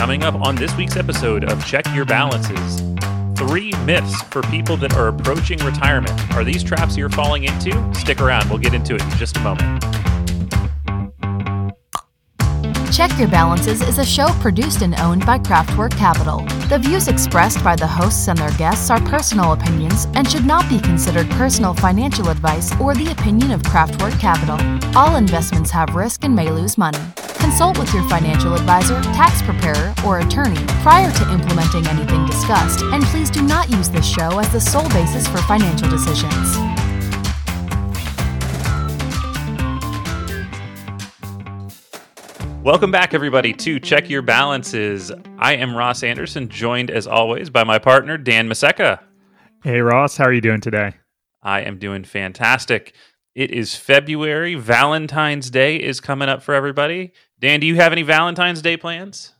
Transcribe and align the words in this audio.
Coming 0.00 0.22
up 0.22 0.34
on 0.36 0.54
this 0.54 0.74
week's 0.76 0.96
episode 0.96 1.44
of 1.44 1.62
Check 1.66 1.84
Your 1.94 2.06
Balances 2.06 2.80
three 3.36 3.70
myths 3.84 4.22
for 4.30 4.40
people 4.44 4.78
that 4.78 4.94
are 4.94 5.08
approaching 5.08 5.58
retirement. 5.58 6.18
Are 6.34 6.42
these 6.42 6.64
traps 6.64 6.96
you're 6.96 7.10
falling 7.10 7.44
into? 7.44 7.94
Stick 7.94 8.22
around, 8.22 8.48
we'll 8.48 8.58
get 8.58 8.72
into 8.72 8.94
it 8.94 9.02
in 9.02 9.10
just 9.10 9.36
a 9.36 9.40
moment. 9.40 9.82
Check 12.90 13.10
Your 13.18 13.28
Balances 13.28 13.82
is 13.82 13.98
a 13.98 14.04
show 14.06 14.28
produced 14.40 14.80
and 14.80 14.94
owned 15.00 15.26
by 15.26 15.38
Craftwork 15.38 15.94
Capital. 15.98 16.46
The 16.70 16.78
views 16.78 17.06
expressed 17.06 17.62
by 17.62 17.76
the 17.76 17.86
hosts 17.86 18.26
and 18.26 18.38
their 18.38 18.52
guests 18.52 18.88
are 18.88 19.02
personal 19.02 19.52
opinions 19.52 20.06
and 20.14 20.26
should 20.26 20.46
not 20.46 20.66
be 20.70 20.80
considered 20.80 21.28
personal 21.32 21.74
financial 21.74 22.30
advice 22.30 22.72
or 22.80 22.94
the 22.94 23.12
opinion 23.12 23.50
of 23.50 23.60
Craftwork 23.64 24.18
Capital. 24.18 24.56
All 24.96 25.16
investments 25.16 25.70
have 25.72 25.94
risk 25.94 26.24
and 26.24 26.34
may 26.34 26.50
lose 26.50 26.78
money. 26.78 27.00
Consult 27.50 27.78
with 27.80 27.92
your 27.92 28.08
financial 28.08 28.54
advisor, 28.54 29.02
tax 29.02 29.42
preparer, 29.42 29.92
or 30.06 30.20
attorney 30.20 30.64
prior 30.82 31.10
to 31.10 31.32
implementing 31.32 31.84
anything 31.88 32.24
discussed, 32.24 32.80
and 32.80 33.02
please 33.06 33.28
do 33.28 33.42
not 33.42 33.68
use 33.68 33.88
this 33.88 34.06
show 34.06 34.38
as 34.38 34.48
the 34.52 34.60
sole 34.60 34.88
basis 34.90 35.26
for 35.26 35.38
financial 35.38 35.88
decisions. 35.90 36.56
Welcome 42.62 42.92
back, 42.92 43.14
everybody, 43.14 43.52
to 43.54 43.80
Check 43.80 44.08
Your 44.08 44.22
Balances. 44.22 45.10
I 45.36 45.56
am 45.56 45.74
Ross 45.74 46.04
Anderson, 46.04 46.48
joined 46.48 46.92
as 46.92 47.08
always 47.08 47.50
by 47.50 47.64
my 47.64 47.80
partner, 47.80 48.16
Dan 48.16 48.48
Maseka. 48.48 49.00
Hey, 49.64 49.80
Ross, 49.80 50.16
how 50.16 50.26
are 50.26 50.32
you 50.32 50.40
doing 50.40 50.60
today? 50.60 50.92
I 51.42 51.62
am 51.62 51.78
doing 51.78 52.04
fantastic. 52.04 52.94
It 53.34 53.50
is 53.52 53.74
February. 53.76 54.54
Valentine's 54.54 55.50
Day 55.50 55.76
is 55.76 56.00
coming 56.00 56.28
up 56.28 56.42
for 56.42 56.54
everybody. 56.54 57.12
Dan, 57.40 57.58
do 57.58 57.66
you 57.66 57.76
have 57.76 57.92
any 57.92 58.02
Valentine's 58.02 58.60
Day 58.60 58.76
plans? 58.76 59.32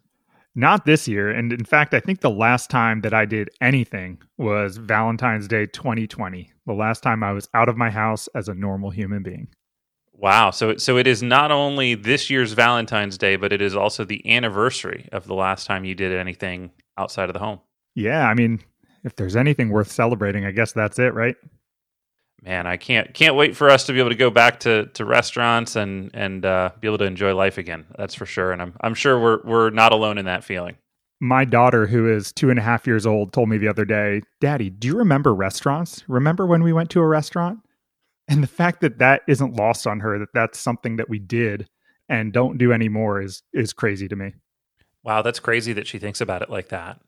Not 0.55 0.87
this 0.87 1.07
year. 1.07 1.31
And 1.31 1.53
in 1.53 1.65
fact, 1.65 1.93
I 1.93 2.01
think 2.01 2.21
the 2.21 2.31
last 2.31 2.71
time 2.71 3.03
that 3.03 3.13
I 3.13 3.27
did 3.27 3.51
anything 3.61 4.23
was 4.39 4.79
Valentine's 4.79 5.47
Day 5.47 5.67
2020, 5.67 6.51
the 6.67 6.73
last 6.73 7.03
time 7.03 7.23
I 7.23 7.33
was 7.33 7.49
out 7.53 7.69
of 7.69 7.77
my 7.77 7.91
house 7.91 8.27
as 8.35 8.49
a 8.49 8.55
normal 8.55 8.91
human 8.91 9.23
being. 9.23 9.49
Wow. 10.15 10.51
So 10.51 10.77
so 10.77 10.97
it 10.97 11.07
is 11.07 11.23
not 11.23 11.51
only 11.51 11.95
this 11.95 12.31
year's 12.31 12.53
Valentine's 12.53 13.17
Day, 13.17 13.37
but 13.37 13.53
it 13.53 13.63
is 13.63 13.77
also 13.77 14.05
the 14.05 14.27
anniversary 14.31 15.09
of 15.13 15.27
the 15.27 15.35
last 15.35 15.67
time 15.67 15.85
you 15.85 15.95
did 15.95 16.13
anything 16.13 16.71
outside 16.99 17.29
of 17.29 17.35
the 17.35 17.39
home. 17.39 17.61
Yeah, 17.95 18.29
I 18.29 18.35
mean, 18.35 18.61
if 19.05 19.17
there's 19.17 19.37
anything 19.37 19.71
worth 19.71 19.91
celebrating, 19.91 20.45
I 20.45 20.51
guess 20.51 20.73
that's 20.73 20.99
it, 20.99 21.15
right? 21.15 21.37
Man, 22.43 22.67
I 22.67 22.77
can't 22.77 23.13
can't 23.13 23.37
wait 23.37 23.55
for 23.57 23.69
us 23.69 23.85
to 23.85 23.93
be 23.93 23.99
able 23.99 24.11
to 24.11 24.17
go 24.17 24.31
back 24.31 24.61
to, 24.61 24.87
to 24.87 25.05
restaurants 25.05 25.77
and 25.77 26.11
and 26.15 26.45
uh, 26.45 26.71
be 26.81 26.89
able 26.89 26.99
to 26.99 27.05
enjoy 27.05 27.35
life 27.35 27.59
again. 27.59 27.85
That's 27.99 28.15
for 28.15 28.27
sure, 28.27 28.53
and 28.53 28.63
I'm 28.63 28.75
I'm 28.81 28.95
sure 28.95 29.21
we're 29.21 29.41
we're 29.45 29.71
not 29.71 29.93
alone 29.93 30.17
in 30.17 30.25
that 30.25 30.45
feeling. 30.45 30.77
My 31.23 31.45
daughter, 31.45 31.87
who 31.87 32.11
is 32.11 32.33
two 32.33 32.49
and 32.49 32.59
a 32.59 32.63
half 32.63 32.87
years 32.87 33.05
old, 33.05 33.35
told 33.35 33.51
me 33.51 33.59
the 33.59 33.69
other 33.69 33.85
day, 33.85 34.23
"Daddy, 34.41 34.71
do 34.71 34.89
you 34.89 34.97
remember 34.97 35.35
restaurants? 35.35 36.03
Remember 36.09 36.47
when 36.47 36.63
we 36.63 36.73
went 36.73 36.89
to 36.91 37.01
a 37.01 37.07
restaurant?" 37.07 37.61
and 38.31 38.43
the 38.43 38.49
fact 38.49 38.81
that 38.81 38.99
that 38.99 39.23
isn't 39.27 39.57
lost 39.57 39.87
on 39.87 40.01
her 40.01 40.19
that 40.19 40.33
that's 40.33 40.59
something 40.59 40.97
that 40.97 41.11
we 41.11 41.19
did 41.19 41.69
and 42.09 42.33
don't 42.33 42.57
do 42.57 42.73
anymore 42.73 43.21
is 43.21 43.43
is 43.53 43.75
crazy 43.75 44.09
to 44.09 44.17
me 44.17 44.33
wow 45.03 45.21
that's 45.21 45.41
crazy 45.41 45.75
that 45.75 45.87
she 45.87 45.99
thinks 45.99 46.21
about 46.21 46.41
it 46.41 46.49
like 46.49 46.69
that 46.69 47.01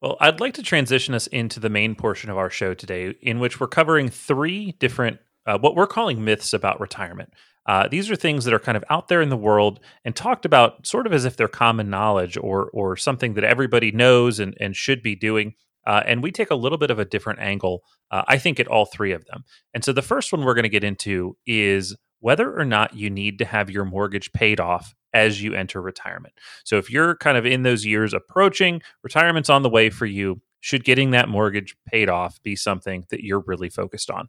well 0.00 0.16
i'd 0.20 0.40
like 0.40 0.54
to 0.54 0.62
transition 0.62 1.14
us 1.14 1.26
into 1.28 1.60
the 1.60 1.70
main 1.70 1.94
portion 1.94 2.30
of 2.30 2.36
our 2.36 2.50
show 2.50 2.74
today 2.74 3.14
in 3.22 3.38
which 3.38 3.60
we're 3.60 3.66
covering 3.66 4.08
three 4.08 4.72
different 4.78 5.18
uh, 5.46 5.58
what 5.58 5.74
we're 5.74 5.86
calling 5.86 6.24
myths 6.24 6.52
about 6.52 6.80
retirement 6.80 7.32
uh, 7.66 7.86
these 7.86 8.10
are 8.10 8.16
things 8.16 8.46
that 8.46 8.54
are 8.54 8.58
kind 8.58 8.78
of 8.78 8.84
out 8.88 9.08
there 9.08 9.20
in 9.20 9.28
the 9.28 9.36
world 9.36 9.78
and 10.02 10.16
talked 10.16 10.46
about 10.46 10.86
sort 10.86 11.06
of 11.06 11.12
as 11.12 11.26
if 11.26 11.36
they're 11.36 11.48
common 11.48 11.90
knowledge 11.90 12.36
or 12.38 12.70
or 12.72 12.96
something 12.96 13.34
that 13.34 13.44
everybody 13.44 13.92
knows 13.92 14.40
and, 14.40 14.56
and 14.58 14.74
should 14.74 15.02
be 15.02 15.14
doing 15.14 15.54
uh, 15.88 16.02
and 16.04 16.22
we 16.22 16.30
take 16.30 16.50
a 16.50 16.54
little 16.54 16.76
bit 16.76 16.90
of 16.90 16.98
a 16.98 17.04
different 17.06 17.40
angle, 17.40 17.82
uh, 18.10 18.22
I 18.28 18.36
think, 18.36 18.60
at 18.60 18.68
all 18.68 18.84
three 18.84 19.12
of 19.12 19.24
them. 19.24 19.44
And 19.72 19.82
so 19.82 19.94
the 19.94 20.02
first 20.02 20.30
one 20.30 20.44
we're 20.44 20.54
going 20.54 20.64
to 20.64 20.68
get 20.68 20.84
into 20.84 21.36
is 21.46 21.96
whether 22.20 22.58
or 22.58 22.64
not 22.64 22.94
you 22.94 23.10
need 23.10 23.38
to 23.38 23.44
have 23.44 23.70
your 23.70 23.84
mortgage 23.84 24.32
paid 24.32 24.60
off 24.60 24.94
as 25.14 25.42
you 25.42 25.54
enter 25.54 25.80
retirement. 25.80 26.34
So 26.64 26.76
if 26.76 26.90
you're 26.90 27.16
kind 27.16 27.38
of 27.38 27.46
in 27.46 27.62
those 27.62 27.86
years 27.86 28.12
approaching, 28.12 28.82
retirement's 29.02 29.50
on 29.50 29.62
the 29.62 29.70
way 29.70 29.90
for 29.90 30.06
you, 30.06 30.40
should 30.60 30.84
getting 30.84 31.12
that 31.12 31.28
mortgage 31.28 31.76
paid 31.86 32.08
off 32.08 32.42
be 32.42 32.56
something 32.56 33.06
that 33.10 33.22
you're 33.22 33.44
really 33.46 33.70
focused 33.70 34.10
on? 34.10 34.28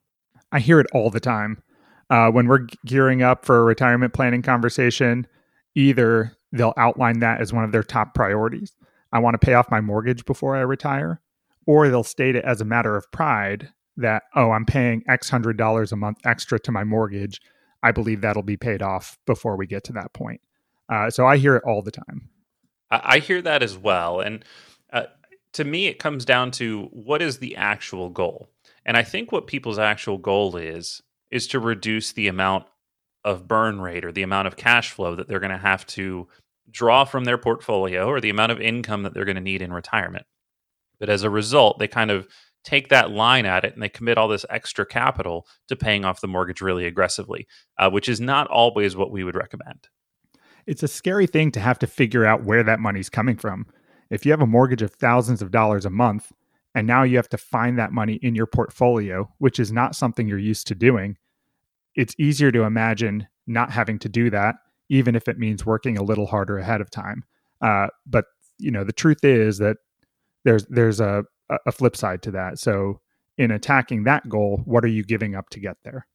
I 0.52 0.60
hear 0.60 0.80
it 0.80 0.88
all 0.94 1.10
the 1.10 1.20
time. 1.20 1.62
Uh, 2.10 2.30
when 2.32 2.48
we're 2.48 2.68
gearing 2.86 3.22
up 3.22 3.46
for 3.46 3.60
a 3.60 3.64
retirement 3.64 4.14
planning 4.14 4.42
conversation, 4.42 5.28
either 5.76 6.36
they'll 6.52 6.74
outline 6.78 7.20
that 7.20 7.42
as 7.42 7.54
one 7.54 7.64
of 7.64 7.72
their 7.72 7.84
top 7.84 8.14
priorities. 8.14 8.76
I 9.12 9.20
want 9.20 9.34
to 9.34 9.46
pay 9.46 9.54
off 9.54 9.72
my 9.72 9.82
mortgage 9.82 10.26
before 10.26 10.56
I 10.56 10.62
retire, 10.62 11.22
or 11.66 11.90
they'll 11.90 12.04
state 12.04 12.36
it 12.36 12.46
as 12.46 12.62
a 12.62 12.66
matter 12.66 12.96
of 12.96 13.12
pride 13.12 13.70
that, 13.98 14.24
oh, 14.36 14.52
I'm 14.52 14.66
paying 14.66 15.04
X 15.08 15.30
hundred 15.30 15.58
dollars 15.58 15.92
a 15.92 15.96
month 15.96 16.18
extra 16.26 16.60
to 16.60 16.72
my 16.72 16.84
mortgage. 16.84 17.42
I 17.82 17.92
believe 17.92 18.22
that'll 18.22 18.44
be 18.44 18.58
paid 18.58 18.82
off 18.82 19.18
before 19.26 19.56
we 19.56 19.68
get 19.68 19.84
to 19.86 19.94
that 19.94 20.14
point. 20.14 20.42
Uh, 20.92 21.10
so 21.10 21.26
I 21.26 21.38
hear 21.38 21.56
it 21.56 21.64
all 21.66 21.82
the 21.82 21.92
time. 21.92 22.30
I 22.92 23.20
hear 23.20 23.42
that 23.42 23.62
as 23.62 23.78
well. 23.78 24.20
And 24.20 24.44
uh, 24.92 25.04
to 25.54 25.64
me, 25.64 25.88
it 25.88 26.00
comes 26.00 26.26
down 26.26 26.52
to 26.52 26.90
what 26.92 27.22
is 27.22 27.38
the 27.38 27.56
actual 27.56 28.10
goal? 28.10 28.50
And 28.86 28.98
I 28.98 29.04
think 29.04 29.32
what 29.32 29.48
people's 29.48 29.80
actual 29.80 30.18
goal 30.18 30.58
is, 30.58 31.02
is 31.30 31.48
to 31.48 31.60
reduce 31.60 32.12
the 32.12 32.28
amount 32.28 32.66
of 33.24 33.48
burn 33.48 33.80
rate 33.80 34.06
or 34.06 34.12
the 34.12 34.24
amount 34.24 34.48
of 34.48 34.56
cash 34.56 34.92
flow 34.92 35.16
that 35.16 35.28
they're 35.28 35.40
going 35.40 35.52
to 35.52 35.58
have 35.58 35.86
to 35.86 36.28
draw 36.72 37.06
from 37.06 37.26
their 37.26 37.38
portfolio 37.38 38.08
or 38.08 38.20
the 38.20 38.30
amount 38.30 38.52
of 38.52 38.62
income 38.62 39.04
that 39.04 39.14
they're 39.14 39.26
going 39.26 39.36
to 39.36 39.42
need 39.42 39.62
in 39.62 39.74
retirement. 39.74 40.26
But 41.00 41.10
as 41.10 41.24
a 41.24 41.30
result, 41.30 41.80
they 41.80 41.88
kind 41.88 42.12
of 42.12 42.28
take 42.70 42.90
that 42.90 43.10
line 43.10 43.48
at 43.48 43.66
it 43.66 43.74
and 43.74 43.82
they 43.82 43.90
commit 43.90 44.18
all 44.18 44.28
this 44.28 44.46
extra 44.48 44.86
capital 44.86 45.48
to 45.68 45.76
paying 45.76 46.06
off 46.06 46.22
the 46.22 46.28
mortgage 46.28 46.62
really 46.62 46.86
aggressively, 46.86 47.48
uh, 47.80 47.90
which 47.90 48.08
is 48.08 48.22
not 48.22 48.48
always 48.48 48.96
what 48.96 49.12
we 49.12 49.24
would 49.24 49.36
recommend. 49.36 49.88
It's 50.68 50.84
a 50.84 50.88
scary 50.88 51.26
thing 51.26 51.52
to 51.54 51.60
have 51.60 51.80
to 51.80 51.88
figure 51.88 52.26
out 52.26 52.44
where 52.44 52.62
that 52.62 52.80
money's 52.80 53.10
coming 53.10 53.38
from. 53.38 53.66
If 54.12 54.24
you 54.24 54.32
have 54.32 54.42
a 54.42 54.48
mortgage 54.48 54.84
of 54.84 54.94
thousands 54.94 55.42
of 55.42 55.50
dollars 55.50 55.84
a 55.84 55.90
month, 55.90 56.32
and 56.76 56.86
now 56.86 57.02
you 57.02 57.16
have 57.16 57.30
to 57.30 57.40
find 57.40 57.80
that 57.80 57.92
money 57.92 58.20
in 58.22 58.36
your 58.36 58.46
portfolio, 58.46 59.34
which 59.40 59.60
is 59.60 59.72
not 59.72 59.96
something 59.96 60.28
you're 60.28 60.38
used 60.38 60.68
to 60.68 60.76
doing, 60.76 61.18
it's 61.96 62.14
easier 62.20 62.52
to 62.52 62.64
imagine 62.64 63.28
not 63.48 63.72
having 63.72 63.98
to 64.00 64.10
do 64.10 64.30
that, 64.30 64.56
even 64.90 65.16
if 65.16 65.28
it 65.28 65.40
means 65.40 65.66
working 65.66 65.98
a 65.98 66.04
little 66.04 66.28
harder 66.28 66.60
ahead 66.60 66.82
of 66.82 66.92
time. 66.92 67.24
Uh, 67.62 67.88
but 68.06 68.26
you 68.60 68.70
know, 68.70 68.84
the 68.84 68.94
truth 68.94 69.24
is 69.24 69.58
that 69.58 69.78
there's 70.46 70.66
there's 70.68 71.00
a 71.00 71.24
a 71.66 71.72
flip 71.72 71.96
side 71.96 72.22
to 72.24 72.32
that. 72.32 72.60
So 72.60 73.02
in 73.38 73.52
attacking 73.52 74.04
that 74.04 74.28
goal, 74.28 74.62
what 74.66 74.84
are 74.84 74.90
you 74.90 75.04
giving 75.04 75.36
up 75.36 75.50
to 75.52 75.60
get 75.60 75.78
there? 75.84 76.06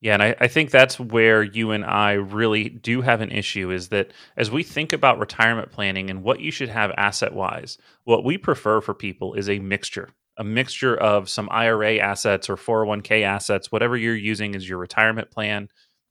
Yeah, 0.00 0.14
and 0.14 0.22
I, 0.22 0.36
I, 0.40 0.48
think 0.48 0.70
that's 0.70 1.00
where 1.00 1.42
you 1.42 1.70
and 1.70 1.84
I 1.84 2.12
really 2.12 2.68
do 2.68 3.00
have 3.00 3.22
an 3.22 3.32
issue 3.32 3.70
is 3.70 3.88
that 3.88 4.12
as 4.36 4.50
we 4.50 4.62
think 4.62 4.92
about 4.92 5.18
retirement 5.18 5.72
planning 5.72 6.10
and 6.10 6.22
what 6.22 6.40
you 6.40 6.50
should 6.50 6.68
have 6.68 6.90
asset 6.98 7.32
wise, 7.32 7.78
what 8.04 8.22
we 8.22 8.36
prefer 8.36 8.82
for 8.82 8.92
people 8.92 9.32
is 9.32 9.48
a 9.48 9.58
mixture, 9.58 10.10
a 10.36 10.44
mixture 10.44 10.94
of 10.94 11.30
some 11.30 11.48
IRA 11.50 11.96
assets 11.96 12.50
or 12.50 12.56
401k 12.56 13.22
assets, 13.22 13.72
whatever 13.72 13.96
you're 13.96 14.14
using 14.14 14.54
as 14.54 14.68
your 14.68 14.78
retirement 14.78 15.30
plan, 15.30 15.68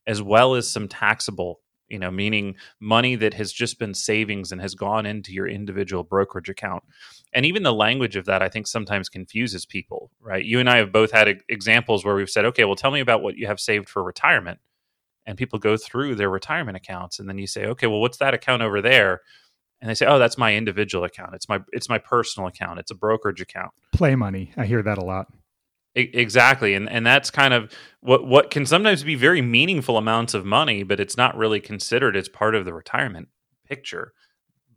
as 0.07 0.19
well 0.19 0.56
as 0.56 0.68
some 0.68 0.88
taxable 0.88 1.59
you 1.90 2.00
know, 2.00 2.12
meaning 2.12 2.56
money 2.79 3.16
that 3.16 3.34
has 3.35 3.51
just 3.51 3.79
been 3.79 3.94
savings 3.94 4.51
and 4.51 4.62
has 4.62 4.75
gone 4.75 5.06
into 5.06 5.31
your 5.31 5.47
individual 5.47 6.03
brokerage 6.03 6.50
account. 6.50 6.84
And 7.34 7.46
even 7.46 7.63
the 7.63 7.73
language 7.73 8.16
of 8.16 8.25
that, 8.25 8.41
I 8.41 8.50
think, 8.50 8.68
sometimes 8.68 9.09
confuses 9.09 9.66
people, 9.66 10.09
right? 10.22 10.44
You 10.44 10.59
and 10.59 10.69
I 10.69 10.78
have 10.78 10.91
both 10.91 11.12
had 11.12 11.41
examples 11.50 12.06
where 12.06 12.16
we've 12.16 12.29
said, 12.29 12.45
okay, 12.45 12.66
well, 12.66 12.75
tell 12.75 12.91
me 12.91 13.01
about 13.01 13.22
what 13.22 13.35
you 13.35 13.47
have 13.47 13.59
saved 13.59 13.90
for 13.90 14.03
retirement. 14.03 14.59
And 15.25 15.38
people 15.38 15.59
go 15.59 15.75
through 15.75 16.16
their 16.16 16.29
retirement 16.29 16.78
accounts. 16.78 17.19
And 17.19 17.28
then 17.28 17.38
you 17.38 17.47
say, 17.47 17.66
okay, 17.66 17.88
well, 17.88 18.00
what's 18.00 18.18
that 18.18 18.34
account 18.34 18.62
over 18.62 18.81
there? 18.81 19.21
And 19.81 19.89
they 19.89 19.95
say, 19.95 20.06
oh, 20.06 20.19
that's 20.19 20.38
my 20.38 20.56
individual 20.56 21.04
account. 21.04 21.36
It's 21.36 21.50
my 21.50 21.60
it's 21.71 21.89
my 21.89 21.98
personal 21.98 22.48
account. 22.48 22.80
It's 22.80 22.92
a 22.92 22.95
brokerage 22.95 23.42
account. 23.42 23.71
Play 23.92 24.15
money. 24.15 24.51
I 24.56 24.65
hear 24.65 24.81
that 24.81 24.98
a 24.98 25.04
lot. 25.04 25.27
Exactly, 25.95 26.74
and 26.74 26.89
and 26.89 27.07
that's 27.07 27.31
kind 27.31 27.53
of 27.53 27.71
what 28.01 28.27
what 28.27 28.51
can 28.51 28.65
sometimes 28.65 29.03
be 29.03 29.15
very 29.15 29.42
meaningful 29.42 29.97
amounts 29.97 30.33
of 30.33 30.45
money, 30.45 30.83
but 30.83 31.00
it's 31.00 31.15
not 31.15 31.38
really 31.38 31.62
considered 31.62 32.18
as 32.18 32.27
part 32.27 32.53
of 32.53 32.65
the 32.65 32.74
retirement 32.74 33.30
picture. 33.65 34.12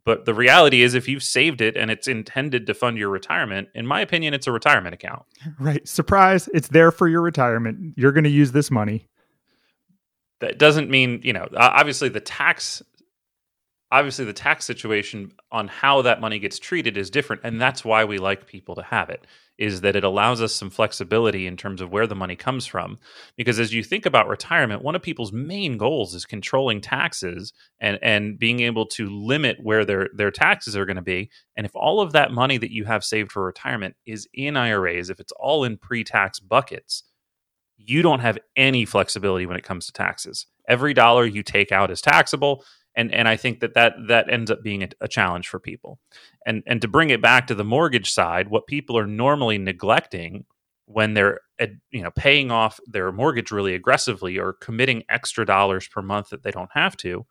But 0.05 0.23
the 0.23 0.33
reality 0.33 0.81
is, 0.81 0.93
if 0.93 1.09
you've 1.09 1.21
saved 1.21 1.59
it 1.59 1.75
and 1.75 1.91
it's 1.91 2.07
intended 2.07 2.65
to 2.67 2.73
fund 2.73 2.97
your 2.97 3.09
retirement, 3.09 3.67
in 3.75 3.85
my 3.85 3.99
opinion, 3.99 4.33
it's 4.33 4.47
a 4.47 4.51
retirement 4.51 4.93
account. 4.93 5.23
Right. 5.59 5.85
Surprise! 5.85 6.47
It's 6.53 6.69
there 6.69 6.91
for 6.91 7.07
your 7.07 7.21
retirement. 7.21 7.95
You're 7.97 8.13
going 8.13 8.23
to 8.23 8.29
use 8.29 8.53
this 8.53 8.71
money. 8.71 9.09
That 10.39 10.57
doesn't 10.57 10.89
mean 10.89 11.19
you 11.23 11.33
know. 11.33 11.49
Obviously, 11.57 12.07
the 12.07 12.21
tax 12.21 12.81
obviously 13.91 14.25
the 14.25 14.33
tax 14.33 14.65
situation 14.65 15.31
on 15.51 15.67
how 15.67 16.01
that 16.03 16.21
money 16.21 16.39
gets 16.39 16.59
treated 16.59 16.97
is 16.97 17.09
different 17.09 17.41
and 17.43 17.59
that's 17.59 17.83
why 17.83 18.03
we 18.03 18.17
like 18.17 18.47
people 18.47 18.75
to 18.75 18.83
have 18.83 19.09
it 19.09 19.25
is 19.57 19.81
that 19.81 19.95
it 19.95 20.05
allows 20.05 20.41
us 20.41 20.55
some 20.55 20.69
flexibility 20.69 21.45
in 21.45 21.57
terms 21.57 21.81
of 21.81 21.91
where 21.91 22.07
the 22.07 22.15
money 22.15 22.35
comes 22.35 22.65
from. 22.65 22.97
Because 23.35 23.59
as 23.59 23.73
you 23.73 23.83
think 23.83 24.05
about 24.05 24.27
retirement 24.27 24.83
one 24.83 24.95
of 24.95 25.01
people's 25.01 25.33
main 25.33 25.77
goals 25.77 26.15
is 26.15 26.25
controlling 26.25 26.81
taxes 26.81 27.51
and 27.79 27.99
and 28.01 28.39
being 28.39 28.61
able 28.61 28.85
to 28.85 29.09
limit 29.09 29.57
where 29.61 29.85
their 29.85 30.09
their 30.15 30.31
taxes 30.31 30.77
are 30.77 30.85
going 30.85 30.95
to 30.95 31.01
be. 31.01 31.29
And 31.57 31.65
if 31.65 31.75
all 31.75 31.99
of 31.99 32.13
that 32.13 32.31
money 32.31 32.57
that 32.57 32.71
you 32.71 32.85
have 32.85 33.03
saved 33.03 33.31
for 33.31 33.43
retirement 33.43 33.95
is 34.05 34.27
in 34.33 34.55
IRAs 34.55 35.09
if 35.09 35.19
it's 35.19 35.33
all 35.33 35.63
in 35.63 35.77
pre-tax 35.77 36.39
buckets 36.39 37.03
you 37.81 38.01
don't 38.01 38.19
have 38.19 38.37
any 38.57 38.83
flexibility 38.83 39.45
when 39.45 39.55
it 39.55 39.63
comes 39.63 39.85
to 39.85 39.93
taxes. 39.93 40.47
Every 40.67 40.93
dollar 40.93 41.25
you 41.25 41.43
take 41.43 41.71
out 41.71 41.89
is 41.89 42.01
taxable 42.01 42.65
and 42.95 43.13
and 43.13 43.27
I 43.27 43.37
think 43.37 43.59
that 43.59 43.73
that 43.75 43.93
that 44.07 44.31
ends 44.31 44.51
up 44.51 44.63
being 44.63 44.83
a, 44.83 44.89
a, 45.01 45.07
challenge 45.07 45.47
for 45.47 45.59
people. 45.59 45.99
And 46.45 46.63
and 46.65 46.81
to 46.81 46.87
bring 46.87 47.09
it 47.09 47.21
back 47.21 47.47
to 47.47 47.55
the 47.55 47.63
mortgage 47.63 48.11
side, 48.11 48.49
what 48.49 48.67
people 48.67 48.97
are 48.97 49.07
normally 49.07 49.57
neglecting 49.57 50.45
when 50.85 51.13
they're 51.13 51.39
uh, 51.61 51.67
you 51.91 52.01
know 52.01 52.11
paying 52.11 52.51
off 52.51 52.79
their 52.87 53.11
mortgage 53.11 53.51
really 53.51 53.75
aggressively 53.75 54.37
or 54.37 54.53
committing 54.53 55.03
extra 55.09 55.45
dollars 55.45 55.87
per 55.87 56.01
month 56.01 56.29
that 56.29 56.43
they 56.43 56.51
don't 56.51 56.71
have 56.73 56.97
to 56.97 57.25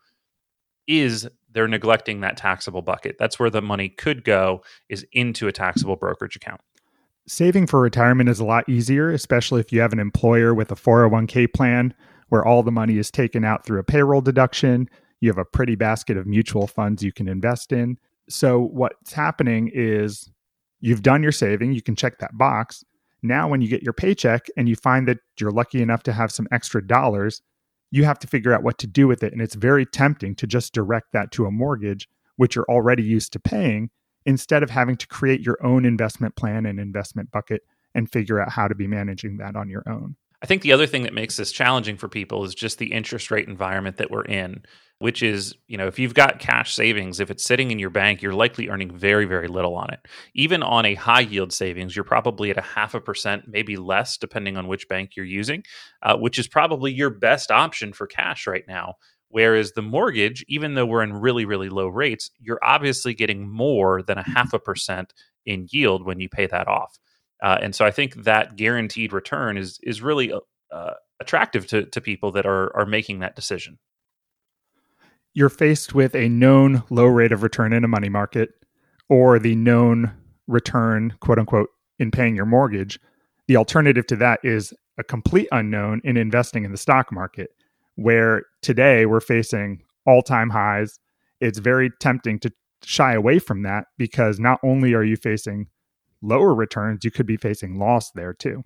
is 0.87 1.29
they're 1.51 1.67
neglecting 1.67 2.21
that 2.21 2.37
taxable 2.37 2.81
bucket. 2.81 3.17
That's 3.19 3.39
where 3.39 3.49
the 3.49 3.61
money 3.61 3.89
could 3.89 4.23
go 4.23 4.63
is 4.87 5.05
into 5.11 5.47
a 5.47 5.51
taxable 5.51 5.95
brokerage 5.95 6.35
account. 6.35 6.61
Saving 7.27 7.67
for 7.67 7.79
retirement 7.79 8.27
is 8.27 8.39
a 8.39 8.45
lot 8.45 8.67
easier, 8.67 9.11
especially 9.11 9.59
if 9.59 9.71
you 9.71 9.81
have 9.81 9.93
an 9.93 9.99
employer 9.99 10.53
with 10.53 10.71
a 10.71 10.75
401k 10.75 11.53
plan 11.53 11.93
where 12.29 12.43
all 12.43 12.63
the 12.63 12.71
money 12.71 12.97
is 12.97 13.11
taken 13.11 13.43
out 13.43 13.65
through 13.65 13.79
a 13.79 13.83
payroll 13.83 14.21
deduction 14.21 14.89
you 15.21 15.29
have 15.29 15.37
a 15.37 15.45
pretty 15.45 15.75
basket 15.75 16.17
of 16.17 16.25
mutual 16.25 16.67
funds 16.67 17.03
you 17.03 17.11
can 17.11 17.27
invest 17.27 17.71
in. 17.71 17.97
So, 18.29 18.59
what's 18.59 19.13
happening 19.13 19.71
is 19.73 20.29
you've 20.81 21.01
done 21.01 21.23
your 21.23 21.31
saving, 21.31 21.73
you 21.73 21.81
can 21.81 21.95
check 21.95 22.19
that 22.19 22.37
box. 22.37 22.83
Now, 23.21 23.49
when 23.49 23.61
you 23.61 23.67
get 23.67 23.83
your 23.83 23.93
paycheck 23.93 24.47
and 24.55 24.69
you 24.69 24.75
find 24.75 25.07
that 25.07 25.17
you're 25.39 25.51
lucky 25.51 25.81
enough 25.81 26.03
to 26.03 26.13
have 26.13 26.31
some 26.31 26.47
extra 26.51 26.85
dollars, 26.85 27.41
you 27.91 28.05
have 28.05 28.19
to 28.19 28.27
figure 28.27 28.53
out 28.53 28.63
what 28.63 28.77
to 28.77 28.87
do 28.87 29.07
with 29.07 29.23
it. 29.23 29.33
And 29.33 29.41
it's 29.41 29.55
very 29.55 29.85
tempting 29.85 30.35
to 30.35 30.47
just 30.47 30.73
direct 30.73 31.11
that 31.13 31.31
to 31.31 31.45
a 31.45 31.51
mortgage, 31.51 32.07
which 32.37 32.55
you're 32.55 32.69
already 32.69 33.03
used 33.03 33.33
to 33.33 33.39
paying, 33.39 33.89
instead 34.25 34.63
of 34.63 34.69
having 34.69 34.95
to 34.97 35.07
create 35.07 35.41
your 35.41 35.57
own 35.65 35.85
investment 35.85 36.35
plan 36.35 36.65
and 36.65 36.79
investment 36.79 37.31
bucket 37.31 37.63
and 37.95 38.11
figure 38.11 38.39
out 38.39 38.51
how 38.51 38.67
to 38.67 38.75
be 38.75 38.87
managing 38.87 39.37
that 39.37 39.55
on 39.55 39.69
your 39.69 39.83
own. 39.89 40.15
I 40.41 40.45
think 40.45 40.61
the 40.61 40.71
other 40.71 40.87
thing 40.87 41.03
that 41.03 41.13
makes 41.13 41.35
this 41.35 41.51
challenging 41.51 41.97
for 41.97 42.07
people 42.07 42.45
is 42.45 42.55
just 42.55 42.77
the 42.77 42.93
interest 42.93 43.29
rate 43.29 43.47
environment 43.49 43.97
that 43.97 44.09
we're 44.09 44.23
in, 44.23 44.63
which 44.99 45.21
is, 45.21 45.53
you 45.67 45.77
know, 45.77 45.87
if 45.87 45.99
you've 45.99 46.13
got 46.13 46.39
cash 46.39 46.73
savings, 46.73 47.19
if 47.19 47.29
it's 47.29 47.43
sitting 47.43 47.71
in 47.71 47.79
your 47.79 47.89
bank, 47.89 48.21
you're 48.21 48.33
likely 48.33 48.69
earning 48.69 48.95
very, 48.95 49.25
very 49.25 49.49
little 49.49 49.75
on 49.75 49.91
it. 49.91 49.99
Even 50.35 50.63
on 50.63 50.85
a 50.85 50.95
high 50.95 51.19
yield 51.21 51.51
savings, 51.51 51.93
you're 51.93 52.05
probably 52.05 52.49
at 52.51 52.57
a 52.57 52.61
half 52.61 52.93
a 52.93 53.01
percent, 53.01 53.45
maybe 53.47 53.75
less, 53.75 54.15
depending 54.15 54.55
on 54.55 54.67
which 54.67 54.87
bank 54.87 55.11
you're 55.17 55.25
using, 55.25 55.63
uh, 56.03 56.15
which 56.15 56.39
is 56.39 56.47
probably 56.47 56.93
your 56.93 57.09
best 57.09 57.51
option 57.51 57.91
for 57.91 58.07
cash 58.07 58.47
right 58.47 58.63
now. 58.67 58.95
Whereas 59.27 59.73
the 59.73 59.81
mortgage, 59.81 60.43
even 60.47 60.73
though 60.73 60.85
we're 60.85 61.03
in 61.03 61.13
really, 61.13 61.45
really 61.45 61.69
low 61.69 61.87
rates, 61.87 62.31
you're 62.39 62.63
obviously 62.63 63.13
getting 63.13 63.47
more 63.49 64.01
than 64.01 64.17
a 64.17 64.23
half 64.23 64.53
a 64.53 64.59
percent 64.59 65.13
in 65.45 65.67
yield 65.69 66.05
when 66.05 66.19
you 66.19 66.29
pay 66.29 66.47
that 66.47 66.67
off. 66.67 66.97
Uh, 67.41 67.57
and 67.61 67.73
so 67.73 67.85
I 67.85 67.91
think 67.91 68.23
that 68.23 68.55
guaranteed 68.55 69.13
return 69.13 69.57
is 69.57 69.79
is 69.83 70.01
really 70.01 70.31
uh, 70.31 70.39
uh, 70.71 70.93
attractive 71.19 71.67
to, 71.67 71.85
to 71.85 72.01
people 72.01 72.31
that 72.33 72.45
are 72.45 72.75
are 72.75 72.85
making 72.85 73.19
that 73.19 73.35
decision. 73.35 73.79
You're 75.33 75.49
faced 75.49 75.93
with 75.93 76.15
a 76.15 76.27
known 76.27 76.83
low 76.89 77.05
rate 77.05 77.31
of 77.31 77.43
return 77.43 77.71
in 77.71 77.83
a 77.83 77.87
money 77.87 78.09
market, 78.09 78.49
or 79.09 79.39
the 79.39 79.55
known 79.55 80.11
return, 80.47 81.13
quote 81.21 81.39
unquote, 81.39 81.69
in 81.97 82.11
paying 82.11 82.35
your 82.35 82.45
mortgage. 82.45 82.99
The 83.47 83.55
alternative 83.55 84.05
to 84.07 84.15
that 84.17 84.39
is 84.43 84.73
a 84.97 85.03
complete 85.03 85.47
unknown 85.51 86.01
in 86.03 86.17
investing 86.17 86.65
in 86.65 86.71
the 86.71 86.77
stock 86.77 87.11
market, 87.11 87.51
where 87.95 88.43
today 88.61 89.05
we're 89.05 89.21
facing 89.21 89.81
all 90.05 90.21
time 90.21 90.49
highs. 90.49 90.99
It's 91.39 91.59
very 91.59 91.89
tempting 92.01 92.39
to 92.39 92.51
shy 92.83 93.13
away 93.13 93.39
from 93.39 93.63
that 93.63 93.85
because 93.97 94.39
not 94.39 94.59
only 94.63 94.93
are 94.93 95.03
you 95.03 95.15
facing 95.15 95.67
lower 96.21 96.53
returns, 96.53 97.03
you 97.03 97.11
could 97.11 97.25
be 97.25 97.37
facing 97.37 97.79
loss 97.79 98.11
there 98.11 98.33
too. 98.33 98.63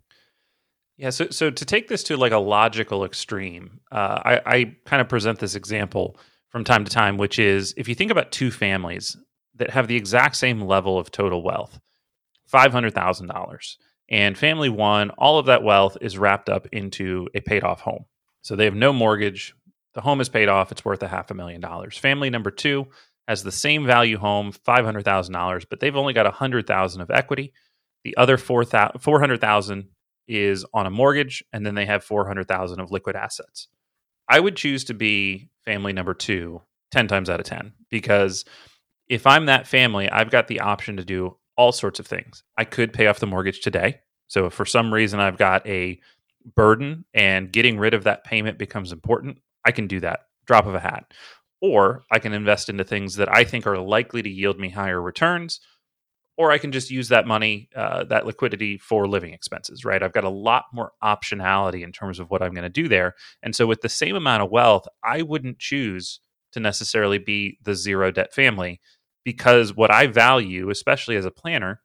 Yeah, 0.97 1.09
so 1.09 1.27
so 1.29 1.49
to 1.49 1.65
take 1.65 1.87
this 1.87 2.03
to 2.03 2.17
like 2.17 2.31
a 2.31 2.37
logical 2.37 3.03
extreme, 3.03 3.79
uh, 3.91 4.19
I, 4.23 4.41
I 4.45 4.75
kind 4.85 5.01
of 5.01 5.09
present 5.09 5.39
this 5.39 5.55
example 5.55 6.17
from 6.49 6.63
time 6.63 6.85
to 6.85 6.91
time, 6.91 7.17
which 7.17 7.39
is 7.39 7.73
if 7.77 7.87
you 7.87 7.95
think 7.95 8.11
about 8.11 8.31
two 8.31 8.51
families 8.51 9.17
that 9.55 9.71
have 9.71 9.87
the 9.87 9.95
exact 9.95 10.35
same 10.35 10.61
level 10.61 10.99
of 10.99 11.09
total 11.09 11.41
wealth, 11.41 11.79
five 12.45 12.71
hundred 12.71 12.93
thousand 12.93 13.27
dollars, 13.27 13.77
and 14.07 14.37
family 14.37 14.69
one, 14.69 15.09
all 15.11 15.39
of 15.39 15.47
that 15.47 15.63
wealth 15.63 15.97
is 15.99 16.17
wrapped 16.17 16.47
up 16.47 16.67
into 16.71 17.27
a 17.33 17.41
paid 17.41 17.63
off 17.63 17.81
home. 17.81 18.05
So 18.43 18.55
they 18.55 18.65
have 18.65 18.75
no 18.75 18.93
mortgage. 18.93 19.55
The 19.95 20.01
home 20.01 20.21
is 20.21 20.29
paid 20.29 20.47
off. 20.47 20.71
It's 20.71 20.85
worth 20.85 21.01
a 21.01 21.07
half 21.07 21.31
a 21.31 21.33
million 21.33 21.61
dollars. 21.61 21.97
Family 21.97 22.29
number 22.29 22.51
two, 22.51 22.87
has 23.27 23.43
the 23.43 23.51
same 23.51 23.85
value 23.85 24.17
home, 24.17 24.51
five 24.51 24.85
hundred 24.85 25.05
thousand 25.05 25.33
dollars, 25.33 25.65
but 25.65 25.79
they've 25.79 25.95
only 25.95 26.13
got 26.13 26.25
a 26.25 26.31
hundred 26.31 26.67
thousand 26.67 27.01
of 27.01 27.11
equity. 27.11 27.53
The 28.03 28.17
other 28.17 28.37
four 28.37 28.65
hundred 28.65 29.41
thousand 29.41 29.89
is 30.27 30.65
on 30.73 30.85
a 30.85 30.91
mortgage, 30.91 31.43
and 31.53 31.65
then 31.65 31.75
they 31.75 31.85
have 31.85 32.03
four 32.03 32.27
hundred 32.27 32.47
thousand 32.47 32.79
of 32.79 32.91
liquid 32.91 33.15
assets. 33.15 33.67
I 34.29 34.39
would 34.39 34.55
choose 34.55 34.85
to 34.85 34.93
be 34.93 35.49
family 35.65 35.93
number 35.93 36.13
two 36.13 36.61
10 36.93 37.07
times 37.07 37.29
out 37.29 37.39
of 37.39 37.45
10 37.45 37.73
because 37.89 38.45
if 39.09 39.25
I'm 39.25 39.47
that 39.47 39.67
family, 39.67 40.09
I've 40.09 40.29
got 40.29 40.47
the 40.47 40.61
option 40.61 40.97
to 40.97 41.03
do 41.03 41.37
all 41.57 41.71
sorts 41.71 41.99
of 41.99 42.07
things. 42.07 42.43
I 42.57 42.65
could 42.65 42.93
pay 42.93 43.07
off 43.07 43.19
the 43.19 43.27
mortgage 43.27 43.61
today. 43.61 43.99
So 44.27 44.45
if 44.45 44.53
for 44.53 44.65
some 44.65 44.93
reason 44.93 45.19
I've 45.19 45.37
got 45.37 45.67
a 45.67 45.99
burden 46.55 47.05
and 47.13 47.51
getting 47.51 47.79
rid 47.79 47.93
of 47.93 48.03
that 48.05 48.23
payment 48.23 48.57
becomes 48.57 48.91
important, 48.91 49.39
I 49.65 49.71
can 49.71 49.87
do 49.87 49.99
that. 50.01 50.21
Drop 50.45 50.65
of 50.65 50.75
a 50.75 50.79
hat 50.79 51.13
or 51.63 52.03
I 52.11 52.19
can 52.19 52.33
invest 52.33 52.67
into 52.67 52.83
things 52.83 53.15
that 53.15 53.33
I 53.33 53.45
think 53.45 53.65
are 53.65 53.77
likely 53.79 54.21
to 54.21 54.29
yield 54.29 54.59
me 54.59 54.69
higher 54.69 55.01
returns, 55.01 55.61
or 56.35 56.51
I 56.51 56.57
can 56.57 56.73
just 56.73 56.91
use 56.91 57.07
that 57.07 57.25
money, 57.25 57.69
uh, 57.73 58.03
that 58.05 58.25
liquidity 58.25 58.77
for 58.77 59.07
living 59.07 59.33
expenses, 59.33 59.85
right? 59.85 60.03
I've 60.03 60.11
got 60.11 60.25
a 60.25 60.29
lot 60.29 60.65
more 60.73 60.91
optionality 61.01 61.81
in 61.81 61.93
terms 61.93 62.19
of 62.19 62.29
what 62.29 62.41
I'm 62.41 62.53
going 62.53 62.63
to 62.63 62.69
do 62.69 62.89
there. 62.89 63.15
And 63.41 63.55
so, 63.55 63.65
with 63.65 63.79
the 63.79 63.87
same 63.87 64.17
amount 64.17 64.43
of 64.43 64.51
wealth, 64.51 64.89
I 65.05 65.21
wouldn't 65.21 65.57
choose 65.57 66.19
to 66.51 66.59
necessarily 66.59 67.17
be 67.17 67.59
the 67.63 67.75
zero 67.75 68.11
debt 68.11 68.33
family 68.33 68.81
because 69.23 69.73
what 69.73 69.89
I 69.89 70.07
value, 70.07 70.69
especially 70.69 71.15
as 71.15 71.23
a 71.23 71.31
planner, 71.31 71.79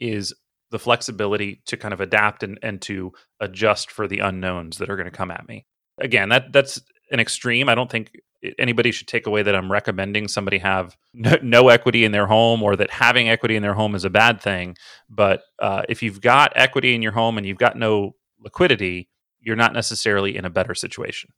is 0.00 0.32
the 0.70 0.78
flexibility 0.78 1.60
to 1.66 1.76
kind 1.76 1.92
of 1.92 2.00
adapt 2.00 2.42
and, 2.42 2.58
and 2.62 2.80
to 2.82 3.12
adjust 3.40 3.90
for 3.90 4.08
the 4.08 4.20
unknowns 4.20 4.78
that 4.78 4.88
are 4.88 4.96
going 4.96 5.04
to 5.04 5.10
come 5.10 5.30
at 5.30 5.46
me. 5.46 5.66
Again, 6.00 6.30
that 6.30 6.50
that's 6.50 6.80
an 7.10 7.20
extreme. 7.20 7.68
I 7.68 7.74
don't 7.74 7.90
think 7.90 8.10
anybody 8.58 8.90
should 8.92 9.08
take 9.08 9.26
away 9.26 9.42
that 9.42 9.54
I'm 9.54 9.70
recommending 9.70 10.28
somebody 10.28 10.58
have 10.58 10.96
no, 11.14 11.36
no, 11.42 11.68
equity 11.68 12.04
in 12.04 12.12
their 12.12 12.26
home 12.26 12.62
or 12.62 12.76
that 12.76 12.90
having 12.90 13.28
equity 13.28 13.56
in 13.56 13.62
their 13.62 13.74
home 13.74 13.94
is 13.94 14.04
a 14.04 14.10
bad 14.10 14.40
thing. 14.40 14.76
But 15.08 15.42
uh, 15.58 15.82
if 15.88 16.02
you've 16.02 16.20
got 16.20 16.52
equity 16.54 16.94
in 16.94 17.02
your 17.02 17.12
home 17.12 17.38
and 17.38 17.46
you've 17.46 17.58
got 17.58 17.76
no 17.76 18.16
liquidity, 18.40 19.08
you're 19.40 19.56
not 19.56 19.72
necessarily 19.72 20.36
in 20.36 20.44
a 20.44 20.50
better 20.50 20.74
situation. 20.74 21.30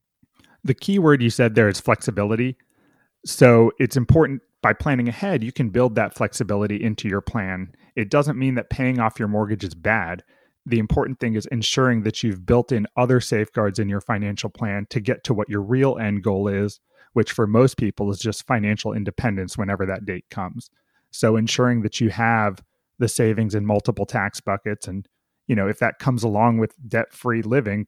The 0.65 0.75
key 0.75 0.99
word 0.99 1.23
you 1.23 1.31
said 1.31 1.55
there 1.55 1.69
is 1.69 1.81
flexibility. 1.81 2.57
So 3.25 3.73
it's 3.79 3.97
important 3.97 4.43
by 4.61 4.73
planning 4.73 5.09
ahead, 5.09 5.45
you 5.45 5.53
can 5.53 5.71
build 5.71 5.95
that 5.95 6.15
flexibility 6.15 6.83
into 6.83 7.09
your 7.09 7.21
plan. 7.21 7.73
It 7.95 8.11
doesn't 8.11 8.37
mean 8.37 8.57
that 8.57 8.71
paying 8.71 8.99
off 8.99 9.19
your 9.19 9.29
mortgage 9.29 9.63
is 9.63 9.75
bad 9.75 10.25
the 10.69 10.79
important 10.79 11.19
thing 11.19 11.35
is 11.35 11.47
ensuring 11.47 12.03
that 12.03 12.23
you've 12.23 12.45
built 12.45 12.73
in 12.73 12.87
other 12.97 13.21
safeguards 13.21 13.79
in 13.79 13.89
your 13.89 14.03
financial 14.03 14.51
plan 14.51 14.87
to 14.91 15.01
get 15.01 15.25
to 15.25 15.35
what 15.35 15.49
your 15.49 15.63
real 15.63 15.97
end 15.99 16.23
goal 16.23 16.47
is, 16.47 16.79
which 17.13 17.33
for 17.33 17.47
most 17.47 17.77
people 17.77 18.11
is 18.11 18.19
just 18.19 18.47
financial 18.47 18.93
independence 18.93 19.57
whenever 19.57 19.87
that 19.87 20.05
date 20.05 20.27
comes. 20.31 20.71
So 21.11 21.37
ensuring 21.37 21.83
that 21.83 22.01
you 22.01 22.11
have 22.11 22.63
the 22.99 23.09
savings 23.09 23.55
in 23.55 23.65
multiple 23.65 24.07
tax 24.07 24.41
buckets 24.41 24.89
and 24.89 25.09
you 25.47 25.55
know 25.55 25.69
if 25.69 25.79
that 25.79 25.99
comes 25.99 26.23
along 26.23 26.59
with 26.59 26.75
debt-free 26.89 27.43
living, 27.43 27.87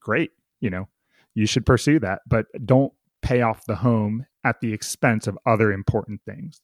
great, 0.00 0.30
you 0.60 0.70
know, 0.70 0.88
you 1.34 1.46
should 1.46 1.66
pursue 1.66 1.98
that, 2.00 2.20
but 2.26 2.46
don't 2.64 2.92
pay 3.22 3.42
off 3.42 3.64
the 3.66 3.76
home 3.76 4.26
at 4.44 4.60
the 4.60 4.72
expense 4.72 5.26
of 5.26 5.38
other 5.46 5.72
important 5.72 6.20
things. 6.24 6.60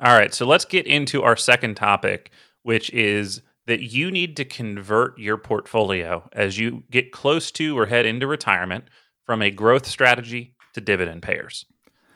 All 0.00 0.16
right, 0.16 0.32
so 0.32 0.46
let's 0.46 0.64
get 0.64 0.86
into 0.86 1.22
our 1.22 1.36
second 1.36 1.76
topic, 1.76 2.30
which 2.62 2.90
is 2.90 3.42
that 3.66 3.82
you 3.82 4.10
need 4.10 4.36
to 4.36 4.44
convert 4.44 5.18
your 5.18 5.36
portfolio 5.36 6.28
as 6.32 6.58
you 6.58 6.84
get 6.90 7.12
close 7.12 7.50
to 7.52 7.78
or 7.78 7.86
head 7.86 8.06
into 8.06 8.26
retirement 8.26 8.84
from 9.24 9.42
a 9.42 9.50
growth 9.50 9.86
strategy 9.86 10.54
to 10.74 10.80
dividend 10.80 11.22
payers. 11.22 11.64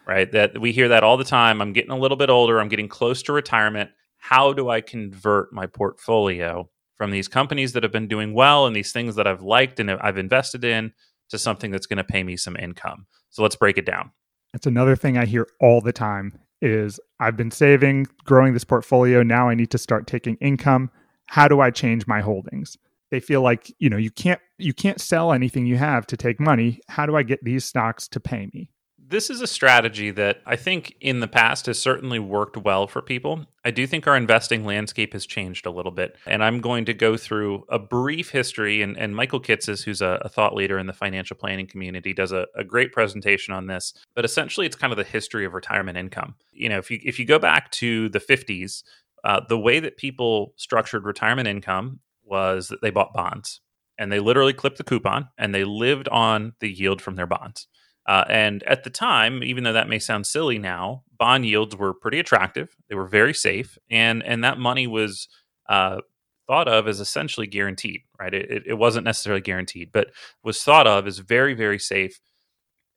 Right? 0.07 0.31
That 0.33 0.61
we 0.61 0.73
hear 0.73 0.89
that 0.89 1.03
all 1.03 1.17
the 1.17 1.25
time. 1.25 1.63
I'm 1.63 1.73
getting 1.73 1.91
a 1.91 1.99
little 1.99 2.17
bit 2.17 2.31
older, 2.31 2.61
I'm 2.61 2.69
getting 2.69 2.89
close 2.89 3.23
to 3.23 3.33
retirement. 3.33 3.91
How 4.19 4.53
do 4.53 4.69
I 4.69 4.81
convert 4.81 5.53
my 5.53 5.67
portfolio 5.67 6.69
from 6.97 7.11
these 7.11 7.29
companies 7.29 7.73
that 7.73 7.83
have 7.83 7.93
been 7.93 8.09
doing 8.09 8.35
well 8.35 8.67
and 8.67 8.75
these 8.75 8.93
things 8.93 9.17
that 9.17 9.27
I've 9.27 9.43
liked 9.43 9.81
and 9.81 9.91
I've 9.91 10.19
invested 10.19 10.65
in 10.65 10.93
to 11.31 11.39
something 11.39 11.71
that's 11.71 11.87
going 11.87 11.99
to 11.99 12.05
pay 12.05 12.23
me 12.23 12.37
some 12.37 12.57
income? 12.57 13.07
So 13.31 13.43
let's 13.43 13.57
break 13.57 13.79
it 13.79 13.87
down. 13.87 14.13
That's 14.53 14.67
another 14.67 14.95
thing 14.95 15.19
I 15.19 15.25
hear 15.25 15.49
all 15.61 15.81
the 15.81 15.93
time 15.93 16.39
is 16.63 17.01
I've 17.21 17.37
been 17.37 17.51
saving, 17.51 18.07
growing 18.25 18.55
this 18.55 18.65
portfolio, 18.65 19.23
now 19.23 19.49
I 19.49 19.55
need 19.55 19.71
to 19.73 19.79
start 19.79 20.07
taking 20.07 20.37
income. 20.37 20.91
How 21.27 21.49
do 21.49 21.61
I 21.61 21.71
change 21.71 22.07
my 22.07 22.21
holdings? 22.21 22.79
They 23.15 23.21
feel 23.21 23.43
like, 23.43 23.73
you 23.79 23.89
know, 23.89 23.97
you 23.97 24.11
can't 24.11 24.41
you 24.59 24.75
can't 24.75 25.01
sell 25.01 25.33
anything 25.33 25.67
you 25.67 25.77
have 25.77 26.05
to 26.09 26.17
take 26.17 26.41
money. 26.41 26.81
How 26.89 27.07
do 27.07 27.15
I 27.15 27.23
get 27.23 27.45
these 27.45 27.65
stocks 27.65 28.09
to 28.09 28.19
pay 28.19 28.49
me? 28.53 28.71
this 29.07 29.31
is 29.31 29.41
a 29.41 29.47
strategy 29.47 30.11
that 30.11 30.41
I 30.47 30.57
think 30.57 30.97
in 31.01 31.21
the 31.21 31.29
past 31.29 31.67
has 31.67 31.79
certainly 31.79 32.19
worked 32.19 32.57
well 32.57 32.87
for 32.87 33.03
people. 33.03 33.45
I 33.65 33.71
do 33.71 33.87
think 33.87 34.07
our 34.07 34.17
investing 34.17 34.65
landscape 34.65 35.13
has 35.13 35.27
changed 35.27 35.67
a 35.67 35.71
little 35.71 35.93
bit. 35.93 36.17
And 36.27 36.43
I'm 36.43 36.61
going 36.61 36.87
to 36.87 36.95
go 36.95 37.17
through 37.17 37.65
a 37.69 37.79
brief 37.79 38.31
history. 38.31 38.83
And, 38.83 38.97
and 38.99 39.15
Michael 39.15 39.41
Kitces, 39.41 39.85
who's 39.85 40.01
a, 40.01 40.21
a, 40.23 40.29
thought 40.29 40.55
leader 40.55 40.79
in 40.79 40.87
the 40.87 40.93
financial 40.93 41.37
planning 41.37 41.67
community, 41.67 42.13
does 42.13 42.33
a, 42.33 42.47
a 42.57 42.65
great 42.65 42.93
presentation 42.93 43.55
on 43.55 43.67
this. 43.67 43.93
But 44.15 44.25
essentially, 44.25 44.67
it's 44.67 44.75
kind 44.75 44.93
of 44.93 44.97
the 44.97 45.05
history 45.05 45.45
of 45.45 45.53
retirement 45.53 45.99
income. 45.99 46.35
You 46.53 46.71
know, 46.71 46.79
if 46.79 46.91
you, 46.91 46.99
if 47.05 47.19
you 47.19 47.27
go 47.27 47.39
back 47.39 47.71
to 47.73 48.09
the 48.09 48.21
50s, 48.21 48.83
uh, 49.23 49.41
the 49.49 49.59
way 49.59 49.81
that 49.81 49.97
people 49.97 50.55
structured 50.57 51.05
retirement 51.05 51.49
income 51.49 52.01
was 52.35 52.69
that 52.69 52.83
they 52.83 52.91
bought 52.91 53.15
bonds 53.15 53.61
and 53.97 54.11
they 54.11 54.19
literally 54.19 54.53
clipped 54.53 54.79
the 54.79 54.85
coupon 54.85 55.29
and 55.39 55.55
they 55.55 55.63
lived 55.63 56.09
on 56.09 56.55
the 56.59 56.69
yield 56.69 57.01
from 57.01 57.15
their 57.15 57.27
bonds. 57.27 57.69
Uh, 58.07 58.25
and 58.29 58.65
at 58.65 58.83
the 58.83 58.91
time, 58.91 59.43
even 59.45 59.63
though 59.63 59.73
that 59.73 59.89
may 59.89 60.01
sound 60.01 60.27
silly 60.27 60.59
now, 60.59 61.05
bond 61.17 61.47
yields 61.47 61.77
were 61.77 61.95
pretty 61.95 62.19
attractive. 62.19 62.69
They 62.89 62.97
were 62.97 63.07
very 63.07 63.33
safe, 63.33 63.79
and 63.89 64.23
and 64.25 64.45
that 64.45 64.59
money 64.59 64.87
was 64.87 65.29
uh, 65.69 66.01
thought 66.47 66.69
of 66.69 66.87
as 66.87 67.01
essentially 67.01 67.47
guaranteed. 67.47 68.01
Right? 68.21 68.35
It, 68.35 68.65
it 68.67 68.75
wasn't 68.75 69.07
necessarily 69.07 69.41
guaranteed, 69.41 69.91
but 69.93 70.09
was 70.43 70.63
thought 70.63 70.87
of 70.87 71.07
as 71.07 71.19
very 71.19 71.55
very 71.55 71.79
safe. 71.79 72.21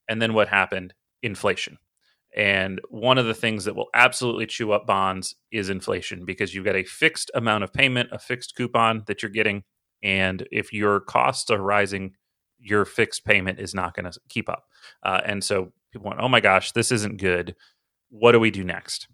And 0.10 0.22
then 0.22 0.34
what 0.34 0.50
happened? 0.50 0.94
Inflation. 1.24 1.78
And 2.38 2.80
one 2.90 3.18
of 3.18 3.26
the 3.26 3.34
things 3.34 3.66
that 3.66 3.76
will 3.76 3.90
absolutely 3.94 4.46
chew 4.46 4.72
up 4.72 4.86
bonds 4.86 5.36
is 5.52 5.70
inflation 5.70 6.24
because 6.24 6.54
you've 6.54 6.66
got 6.66 6.76
a 6.76 6.84
fixed 6.84 7.32
amount 7.34 7.64
of 7.66 7.74
payment, 7.74 8.10
a 8.12 8.20
fixed 8.20 8.56
coupon 8.56 9.04
that 9.08 9.22
you're 9.22 9.32
getting. 9.32 9.64
And 10.04 10.48
if 10.52 10.72
your 10.72 11.00
costs 11.00 11.50
are 11.50 11.62
rising 11.62 12.14
your 12.60 12.86
fixed 12.86 13.26
payment 13.26 13.60
is 13.60 13.74
not 13.74 13.96
going 13.96 14.12
to 14.12 14.20
keep 14.30 14.50
up. 14.50 14.66
Uh, 15.04 15.22
and 15.26 15.44
so 15.44 15.72
people 15.92 16.08
went, 16.08 16.22
oh 16.22 16.30
my 16.30 16.40
gosh, 16.40 16.72
this 16.72 16.92
isn't 16.92 17.20
good. 17.20 17.56
What 18.10 18.32
do 18.32 18.40
we 18.40 18.52
do 18.52 18.64
next? 18.64 19.08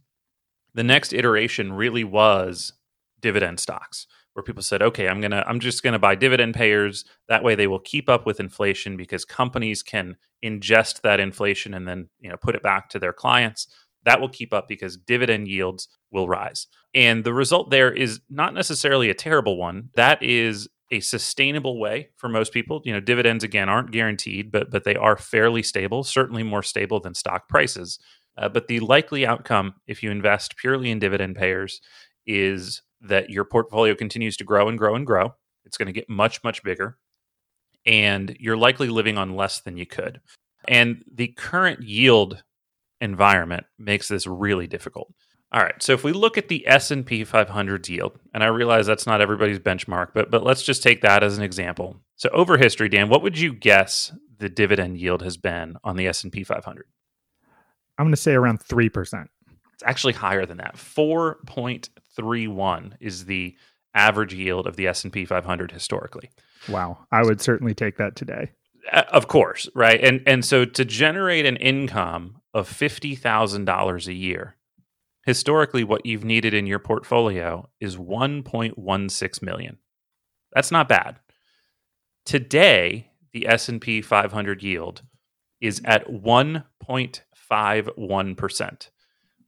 The 0.74 0.84
next 0.84 1.14
iteration 1.14 1.74
really 1.74 2.04
was 2.04 2.74
dividend 3.22 3.60
stocks 3.60 4.08
where 4.34 4.44
people 4.44 4.64
said 4.64 4.82
okay 4.82 5.08
i'm 5.08 5.22
to 5.22 5.48
i'm 5.48 5.60
just 5.60 5.84
to 5.84 6.00
buy 6.00 6.16
dividend 6.16 6.54
payers 6.54 7.06
that 7.28 7.44
way 7.44 7.56
they 7.56 7.68
will 7.68 7.80
keep 7.80 8.10
up 8.10 8.26
with 8.26 8.40
inflation 8.40 8.98
because 8.98 9.26
companies 9.26 9.84
can 9.84 10.16
ingest 10.44 11.02
that 11.02 11.20
inflation 11.20 11.74
and 11.74 11.88
then 11.88 12.10
you 12.20 12.30
know 12.30 12.38
put 12.38 12.56
it 12.56 12.64
back 12.64 12.90
to 12.90 13.00
their 13.00 13.14
clients 13.14 13.68
that 14.06 14.20
will 14.20 14.30
keep 14.30 14.54
up 14.54 14.68
because 14.68 14.98
dividend 14.98 15.48
yields 15.48 15.88
will 16.12 16.28
rise 16.28 16.68
and 16.94 17.24
the 17.24 17.34
result 17.34 17.70
there 17.70 17.92
is 17.92 18.22
not 18.30 18.54
necessarily 18.54 19.10
a 19.10 19.14
terrible 19.14 19.58
one 19.58 19.90
that 19.96 20.22
is 20.22 20.68
a 20.94 21.00
sustainable 21.00 21.80
way 21.80 22.10
for 22.18 22.30
most 22.30 22.54
people. 22.54 22.82
You 22.86 22.94
know, 22.94 23.00
dividends 23.00 23.44
again 23.44 23.68
aren't 23.68 23.92
guaranteed, 23.92 24.52
but 24.52 24.70
but 24.70 24.84
they 24.84 24.96
are 24.96 25.18
fairly 25.18 25.64
stable, 25.64 26.04
certainly 26.04 26.44
more 26.44 26.62
stable 26.62 27.00
than 27.00 27.16
stock 27.16 27.50
prices. 27.50 28.00
Uh, 28.38 28.50
but 28.50 28.68
the 28.68 28.80
likely 28.80 29.26
outcome, 29.26 29.74
if 29.88 30.02
you 30.04 30.12
invest 30.12 30.56
purely 30.58 30.90
in 30.92 31.00
dividend 31.00 31.36
payers, 31.36 31.82
is 32.26 32.82
that 33.04 33.30
your 33.30 33.46
portfolio 33.46 33.96
continues 33.96 34.38
to 34.38 34.44
grow 34.44 34.68
and 34.68 34.78
grow 34.78 34.96
and 34.96 35.06
grow. 35.06 35.36
It's 35.66 35.78
going 35.78 35.88
to 35.88 35.94
get 35.94 36.10
much 36.10 36.44
much 36.44 36.64
bigger, 36.64 36.98
and 37.86 38.36
you're 38.40 38.58
likely 38.58 38.90
living 38.90 39.18
on 39.18 39.36
less 39.36 39.62
than 39.62 39.78
you 39.78 39.86
could. 39.86 40.22
And 40.68 41.04
the 41.12 41.28
current 41.28 41.84
yield 41.84 42.44
environment 43.02 43.66
makes 43.78 44.08
this 44.08 44.26
really 44.26 44.68
difficult. 44.68 45.14
All 45.52 45.62
right. 45.62 45.82
So 45.84 45.94
if 45.94 46.04
we 46.04 46.14
look 46.14 46.38
at 46.38 46.48
the 46.48 46.68
S&P 46.68 47.24
500 47.24 47.88
yield, 47.88 48.18
and 48.34 48.44
I 48.44 48.48
realize 48.48 48.88
that's 48.88 49.06
not 49.06 49.22
everybody's 49.22 49.60
benchmark, 49.60 50.08
but 50.14 50.32
but 50.32 50.44
let's 50.44 50.64
just 50.64 50.82
take 50.82 51.02
that 51.02 51.24
as 51.24 51.38
an 51.38 51.44
example. 51.44 51.98
So 52.16 52.30
over 52.30 52.58
history, 52.58 52.90
Dan, 52.90 53.10
what 53.10 53.22
would 53.22 53.38
you 53.38 53.54
guess 53.54 54.12
the 54.40 54.50
dividend 54.50 54.98
yield 54.98 55.22
has 55.22 55.38
been 55.38 55.78
on 55.84 55.96
the 55.96 56.08
S&P 56.08 56.44
500? 56.44 56.86
I'm 57.98 58.06
going 58.06 58.14
to 58.14 58.18
say 58.18 58.34
around 58.34 58.62
3%. 58.62 59.28
It's 59.74 59.84
actually 59.84 60.14
higher 60.14 60.46
than 60.46 60.58
that. 60.58 60.78
4.31 62.18 62.94
is 63.00 63.26
the 63.26 63.56
average 63.94 64.34
yield 64.34 64.68
of 64.68 64.76
the 64.76 64.88
S&P 64.88 65.26
500 65.26 65.72
historically. 65.72 66.32
Wow. 66.70 67.06
I 67.12 67.24
would 67.24 67.42
certainly 67.42 67.74
take 67.74 67.98
that 67.98 68.16
today. 68.16 68.52
Of 68.92 69.28
course, 69.28 69.70
right? 69.74 70.04
And 70.04 70.22
and 70.28 70.44
so 70.44 70.66
to 70.66 70.84
generate 70.84 71.46
an 71.46 71.56
income 71.56 72.42
of 72.54 72.70
$50,000 72.70 74.08
a 74.08 74.14
year, 74.14 74.58
historically 75.26 75.86
what 75.86 76.06
you've 76.06 76.26
needed 76.26 76.54
in 76.54 76.68
your 76.68 76.80
portfolio 76.80 77.70
is 77.80 77.96
1.16 77.96 79.42
million. 79.42 79.78
That's 80.52 80.72
not 80.72 80.90
bad. 80.90 81.20
Today, 82.26 83.12
the 83.32 83.48
S&P 83.48 84.02
500 84.02 84.62
yield 84.62 85.04
is 85.62 85.82
at 85.86 86.08
1.51%, 86.08 88.90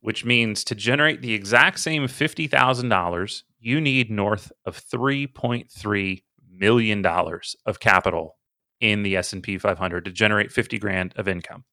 which 0.06 0.24
means 0.24 0.64
to 0.64 0.76
generate 0.76 1.24
the 1.24 1.34
exact 1.34 1.80
same 1.80 2.04
$50,000, 2.04 3.44
you 3.60 3.82
need 3.82 4.12
north 4.12 4.52
of 4.64 4.80
3.3 4.80 6.24
million 6.48 7.02
dollars 7.02 7.56
of 7.66 7.80
capital 7.80 8.38
in 8.80 9.02
the 9.02 9.18
S&P 9.18 9.58
500 9.58 10.06
to 10.06 10.12
generate 10.12 10.52
50 10.52 10.78
grand 10.78 11.12
of 11.16 11.28
income. 11.28 11.64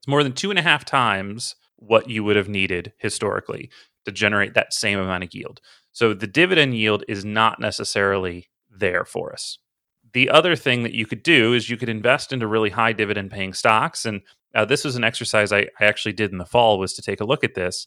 It's 0.00 0.06
more 0.06 0.22
than 0.22 0.34
two 0.34 0.50
and 0.50 0.58
a 0.58 0.62
half 0.62 0.84
times 0.84 1.54
what 1.76 2.10
you 2.10 2.22
would 2.22 2.36
have 2.36 2.46
needed 2.46 2.92
historically 2.98 3.70
to 4.04 4.12
generate 4.12 4.52
that 4.52 4.74
same 4.74 4.98
amount 4.98 5.24
of 5.24 5.32
yield. 5.32 5.62
So 5.92 6.12
the 6.12 6.26
dividend 6.26 6.76
yield 6.76 7.04
is 7.08 7.24
not 7.24 7.58
necessarily 7.58 8.50
there 8.68 9.06
for 9.06 9.32
us. 9.32 9.56
The 10.12 10.30
other 10.30 10.56
thing 10.56 10.82
that 10.82 10.94
you 10.94 11.06
could 11.06 11.22
do 11.22 11.54
is 11.54 11.70
you 11.70 11.76
could 11.76 11.88
invest 11.88 12.32
into 12.32 12.46
really 12.46 12.70
high 12.70 12.92
dividend 12.92 13.30
paying 13.30 13.52
stocks. 13.52 14.04
And 14.04 14.22
uh, 14.54 14.64
this 14.64 14.84
was 14.84 14.96
an 14.96 15.04
exercise 15.04 15.52
I, 15.52 15.68
I 15.80 15.84
actually 15.84 16.12
did 16.12 16.32
in 16.32 16.38
the 16.38 16.44
fall 16.44 16.78
was 16.78 16.92
to 16.94 17.02
take 17.02 17.20
a 17.20 17.24
look 17.24 17.44
at 17.44 17.54
this 17.54 17.86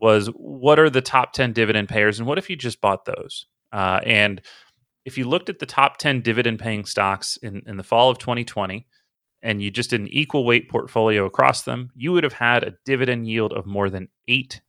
was 0.00 0.28
what 0.28 0.78
are 0.78 0.90
the 0.90 1.02
top 1.02 1.32
10 1.32 1.52
dividend 1.52 1.88
payers 1.88 2.18
and 2.18 2.26
what 2.26 2.38
if 2.38 2.48
you 2.48 2.56
just 2.56 2.80
bought 2.80 3.04
those? 3.04 3.46
Uh, 3.72 4.00
and 4.04 4.40
if 5.04 5.18
you 5.18 5.24
looked 5.24 5.48
at 5.48 5.58
the 5.58 5.66
top 5.66 5.98
10 5.98 6.20
dividend 6.22 6.58
paying 6.58 6.84
stocks 6.84 7.36
in, 7.36 7.62
in 7.66 7.76
the 7.76 7.82
fall 7.82 8.10
of 8.10 8.18
2020, 8.18 8.86
and 9.42 9.60
you 9.60 9.70
just 9.70 9.90
did 9.90 10.00
an 10.00 10.08
equal 10.08 10.44
weight 10.44 10.70
portfolio 10.70 11.26
across 11.26 11.62
them, 11.62 11.90
you 11.96 12.12
would 12.12 12.24
have 12.24 12.34
had 12.34 12.62
a 12.62 12.74
dividend 12.84 13.26
yield 13.26 13.52
of 13.52 13.66
more 13.66 13.90
than 13.90 14.08
8%. 14.28 14.60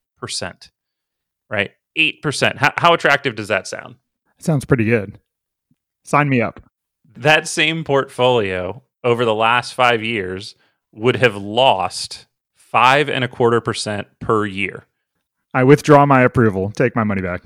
Right? 1.50 1.72
8%. 1.98 2.58
How, 2.58 2.74
how 2.78 2.94
attractive 2.94 3.36
does 3.36 3.50
that 3.50 3.68
sound? 3.68 3.96
Sounds 4.40 4.66
pretty 4.66 4.86
good. 4.86 5.20
Sign 6.04 6.28
me 6.28 6.42
up. 6.42 6.60
That 7.15 7.48
same 7.48 7.84
portfolio 7.84 8.84
over 9.03 9.25
the 9.25 9.36
last 9.36 9.74
five 9.74 10.03
years 10.03 10.55
would 10.91 11.17
have 11.17 11.36
lost 11.36 12.27
five 12.55 13.10
and 13.10 13.24
a 13.24 13.27
quarter 13.27 13.62
percent 13.62 14.08
per 14.20 14.46
year. 14.46 14.86
I 15.53 15.63
withdraw 15.63 16.05
my 16.05 16.22
approval. 16.22 16.72
Take 16.72 16.96
my 16.96 17.03
money 17.03 17.22
back. 17.22 17.43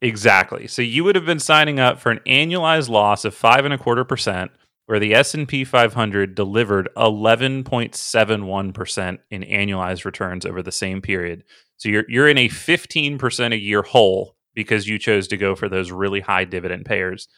Exactly. 0.00 0.66
So 0.66 0.80
you 0.82 1.04
would 1.04 1.16
have 1.16 1.26
been 1.26 1.40
signing 1.40 1.80
up 1.80 1.98
for 1.98 2.10
an 2.10 2.20
annualized 2.26 2.88
loss 2.88 3.24
of 3.24 3.34
five 3.34 3.64
and 3.64 3.74
a 3.74 3.78
quarter 3.78 4.04
percent 4.04 4.52
where 4.86 5.00
the 5.00 5.14
S&P 5.14 5.64
500 5.64 6.34
delivered 6.34 6.88
11.71% 6.96 9.18
in 9.30 9.42
annualized 9.42 10.04
returns 10.04 10.46
over 10.46 10.62
the 10.62 10.72
same 10.72 11.02
period. 11.02 11.44
So 11.76 11.90
you're 11.90 12.04
you're 12.08 12.28
in 12.28 12.38
a 12.38 12.48
15% 12.48 13.52
a 13.52 13.58
year 13.58 13.82
hole 13.82 14.36
because 14.54 14.88
you 14.88 14.98
chose 14.98 15.28
to 15.28 15.36
go 15.36 15.54
for 15.54 15.68
those 15.68 15.92
really 15.92 16.20
high 16.20 16.44
dividend 16.44 16.86
payers. 16.86 17.28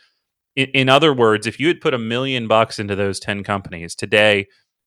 In, 0.57 0.67
in 0.69 0.89
other 0.89 1.13
words, 1.15 1.47
if 1.47 1.61
you 1.61 1.69
had 1.69 1.81
put 1.81 1.95
a 1.95 1.99
million 1.99 2.49
bucks 2.49 2.79
into 2.79 2.97
those 2.97 3.21
10 3.21 3.45
companies 3.45 3.95
today, 3.95 4.47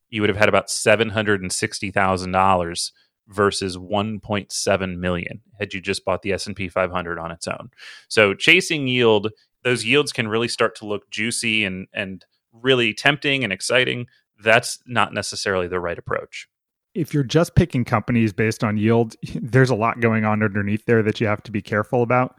you 0.10 0.22
would 0.22 0.30
have 0.30 0.38
had 0.38 0.50
about 0.50 0.68
$760,000 0.68 2.92
versus 3.28 3.78
1.7 3.78 4.98
million 4.98 5.42
had 5.60 5.74
you 5.74 5.82
just 5.82 6.04
bought 6.04 6.22
the 6.22 6.34
S&P 6.34 6.68
500 6.68 7.18
on 7.18 7.32
its 7.32 7.48
own. 7.48 7.70
So 8.10 8.34
chasing 8.34 8.88
yield, 8.88 9.30
those 9.64 9.86
yields 9.86 10.12
can 10.12 10.28
really 10.28 10.50
start 10.50 10.76
to 10.78 10.86
look 10.86 11.10
juicy 11.10 11.64
and 11.64 11.88
and 11.94 12.26
really 12.52 12.94
tempting 12.94 13.44
and 13.44 13.52
exciting, 13.52 14.06
that's 14.44 14.80
not 14.86 15.14
necessarily 15.14 15.68
the 15.68 15.80
right 15.80 15.98
approach. 15.98 16.48
If 16.94 17.14
you're 17.14 17.24
just 17.24 17.56
picking 17.56 17.84
companies 17.84 18.34
based 18.34 18.64
on 18.64 18.78
yield, 18.78 19.16
there's 19.36 19.72
a 19.72 19.76
lot 19.76 20.00
going 20.00 20.26
on 20.26 20.44
underneath 20.44 20.86
there 20.86 21.02
that 21.04 21.20
you 21.20 21.28
have 21.28 21.44
to 21.44 21.52
be 21.52 21.62
careful 21.62 22.04
about. 22.04 22.36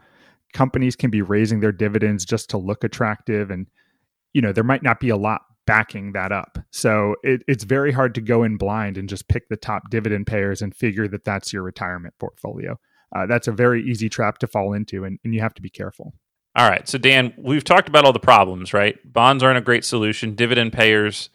Companies 0.55 0.95
can 0.95 1.11
be 1.11 1.21
raising 1.21 1.59
their 1.59 1.71
dividends 1.71 2.25
just 2.25 2.49
to 2.49 2.57
look 2.57 2.83
attractive, 2.83 3.51
and 3.51 3.67
you 4.33 4.41
know 4.41 4.51
there 4.51 4.63
might 4.63 4.81
not 4.81 4.99
be 4.99 5.09
a 5.09 5.17
lot 5.17 5.41
backing 5.67 6.13
that 6.13 6.31
up. 6.31 6.57
So 6.71 7.15
it, 7.23 7.43
it's 7.47 7.63
very 7.63 7.91
hard 7.91 8.15
to 8.15 8.21
go 8.21 8.43
in 8.43 8.57
blind 8.57 8.97
and 8.97 9.09
just 9.09 9.27
pick 9.27 9.49
the 9.49 9.57
top 9.57 9.89
dividend 9.89 10.27
payers 10.27 10.61
and 10.61 10.75
figure 10.75 11.07
that 11.09 11.25
that's 11.25 11.51
your 11.51 11.63
retirement 11.63 12.13
portfolio. 12.19 12.79
Uh, 13.15 13.25
that's 13.25 13.47
a 13.47 13.51
very 13.51 13.83
easy 13.83 14.09
trap 14.09 14.37
to 14.39 14.47
fall 14.47 14.73
into, 14.73 15.03
and, 15.03 15.19
and 15.23 15.33
you 15.33 15.41
have 15.41 15.53
to 15.55 15.61
be 15.61 15.69
careful. 15.69 16.13
All 16.55 16.69
right. 16.69 16.87
So, 16.87 16.97
Dan, 16.97 17.33
we've 17.37 17.63
talked 17.63 17.89
about 17.89 18.05
all 18.05 18.13
the 18.13 18.19
problems, 18.19 18.73
right? 18.73 18.97
Bonds 19.11 19.43
aren't 19.43 19.57
a 19.57 19.61
great 19.61 19.83
solution. 19.83 20.35
Dividend 20.35 20.71
payers 20.71 21.29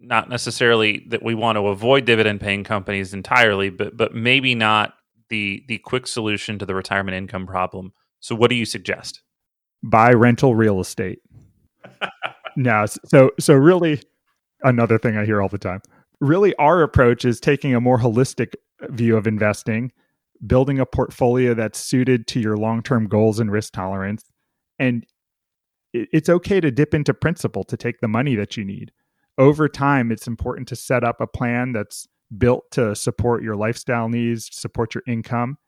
not 0.00 0.28
necessarily 0.28 1.04
that 1.08 1.22
we 1.22 1.34
want 1.34 1.56
to 1.56 1.66
avoid 1.68 2.04
dividend 2.04 2.40
paying 2.40 2.64
companies 2.64 3.12
entirely, 3.14 3.70
but 3.70 3.96
but 3.96 4.14
maybe 4.14 4.54
not 4.54 4.94
the 5.28 5.64
the 5.68 5.78
quick 5.78 6.06
solution 6.06 6.58
to 6.58 6.66
the 6.66 6.74
retirement 6.74 7.16
income 7.16 7.46
problem. 7.46 7.92
So 8.24 8.34
what 8.34 8.48
do 8.48 8.56
you 8.56 8.64
suggest? 8.64 9.22
Buy 9.82 10.12
rental 10.12 10.54
real 10.54 10.80
estate. 10.80 11.18
no, 12.56 12.86
so 12.86 13.30
so 13.38 13.52
really 13.52 14.00
another 14.62 14.98
thing 14.98 15.18
I 15.18 15.26
hear 15.26 15.42
all 15.42 15.50
the 15.50 15.58
time. 15.58 15.82
Really 16.20 16.54
our 16.56 16.82
approach 16.82 17.26
is 17.26 17.38
taking 17.38 17.74
a 17.74 17.82
more 17.82 17.98
holistic 17.98 18.54
view 18.88 19.18
of 19.18 19.26
investing, 19.26 19.92
building 20.46 20.80
a 20.80 20.86
portfolio 20.86 21.52
that's 21.52 21.78
suited 21.78 22.26
to 22.28 22.40
your 22.40 22.56
long-term 22.56 23.08
goals 23.08 23.38
and 23.38 23.52
risk 23.52 23.74
tolerance 23.74 24.24
and 24.78 25.04
it's 25.92 26.28
okay 26.28 26.60
to 26.60 26.72
dip 26.72 26.92
into 26.92 27.14
principal 27.14 27.62
to 27.62 27.76
take 27.76 28.00
the 28.00 28.08
money 28.08 28.34
that 28.34 28.56
you 28.56 28.64
need 28.64 28.90
over 29.38 29.68
time, 29.68 30.12
it's 30.12 30.26
important 30.26 30.68
to 30.68 30.76
set 30.76 31.04
up 31.04 31.20
a 31.20 31.26
plan 31.26 31.72
that's 31.72 32.06
built 32.36 32.70
to 32.72 32.94
support 32.94 33.42
your 33.42 33.56
lifestyle 33.56 34.08
needs, 34.08 34.48
support 34.52 34.94
your 34.94 35.02
income, 35.06 35.58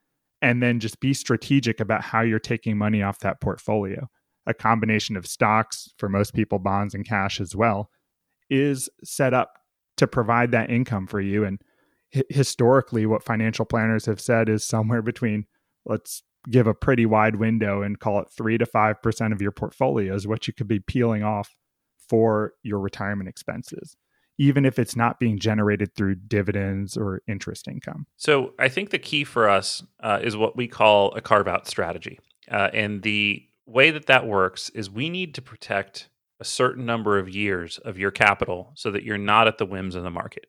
and 0.42 0.62
then 0.62 0.80
just 0.80 1.00
be 1.00 1.14
strategic 1.14 1.80
about 1.80 2.02
how 2.02 2.20
you're 2.20 2.38
taking 2.38 2.76
money 2.76 3.02
off 3.02 3.20
that 3.20 3.40
portfolio. 3.40 4.08
A 4.46 4.54
combination 4.54 5.16
of 5.16 5.26
stocks, 5.26 5.88
for 5.98 6.08
most 6.08 6.34
people, 6.34 6.58
bonds 6.58 6.94
and 6.94 7.06
cash 7.06 7.40
as 7.40 7.56
well, 7.56 7.90
is 8.48 8.88
set 9.02 9.34
up 9.34 9.58
to 9.96 10.06
provide 10.06 10.52
that 10.52 10.70
income 10.70 11.06
for 11.06 11.20
you. 11.20 11.44
And 11.44 11.60
h- 12.14 12.26
historically, 12.28 13.06
what 13.06 13.24
financial 13.24 13.64
planners 13.64 14.06
have 14.06 14.20
said 14.20 14.48
is 14.48 14.62
somewhere 14.62 15.02
between, 15.02 15.46
let's 15.84 16.22
give 16.50 16.66
a 16.66 16.74
pretty 16.74 17.06
wide 17.06 17.36
window 17.36 17.82
and 17.82 17.98
call 17.98 18.20
it 18.20 18.28
three 18.30 18.58
to 18.58 18.66
5% 18.66 19.32
of 19.32 19.42
your 19.42 19.50
portfolio 19.50 20.14
is 20.14 20.26
what 20.26 20.46
you 20.46 20.52
could 20.52 20.68
be 20.68 20.78
peeling 20.78 21.24
off 21.24 21.56
for 22.08 22.52
your 22.62 22.78
retirement 22.78 23.28
expenses, 23.28 23.96
even 24.38 24.64
if 24.64 24.78
it's 24.78 24.96
not 24.96 25.18
being 25.18 25.38
generated 25.38 25.94
through 25.94 26.14
dividends 26.14 26.96
or 26.96 27.22
interest 27.26 27.68
income. 27.68 28.06
So 28.16 28.52
I 28.58 28.68
think 28.68 28.90
the 28.90 28.98
key 28.98 29.24
for 29.24 29.48
us 29.48 29.82
uh, 30.00 30.20
is 30.22 30.36
what 30.36 30.56
we 30.56 30.68
call 30.68 31.14
a 31.14 31.20
carve 31.20 31.48
out 31.48 31.66
strategy. 31.66 32.18
Uh, 32.50 32.68
and 32.72 33.02
the 33.02 33.42
way 33.66 33.90
that 33.90 34.06
that 34.06 34.26
works 34.26 34.68
is 34.70 34.90
we 34.90 35.10
need 35.10 35.34
to 35.34 35.42
protect 35.42 36.08
a 36.38 36.44
certain 36.44 36.84
number 36.84 37.18
of 37.18 37.28
years 37.28 37.78
of 37.78 37.98
your 37.98 38.10
capital 38.10 38.72
so 38.74 38.90
that 38.90 39.02
you're 39.02 39.18
not 39.18 39.48
at 39.48 39.58
the 39.58 39.66
whims 39.66 39.94
of 39.94 40.02
the 40.02 40.10
market. 40.10 40.46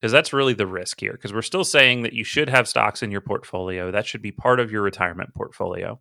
Because 0.00 0.12
that's 0.12 0.32
really 0.32 0.52
the 0.52 0.66
risk 0.66 1.00
here. 1.00 1.12
Because 1.12 1.32
we're 1.32 1.42
still 1.42 1.64
saying 1.64 2.02
that 2.02 2.12
you 2.12 2.24
should 2.24 2.48
have 2.48 2.68
stocks 2.68 3.02
in 3.02 3.12
your 3.12 3.20
portfolio. 3.20 3.90
That 3.90 4.04
should 4.04 4.20
be 4.20 4.32
part 4.32 4.58
of 4.60 4.70
your 4.70 4.82
retirement 4.82 5.32
portfolio. 5.34 6.00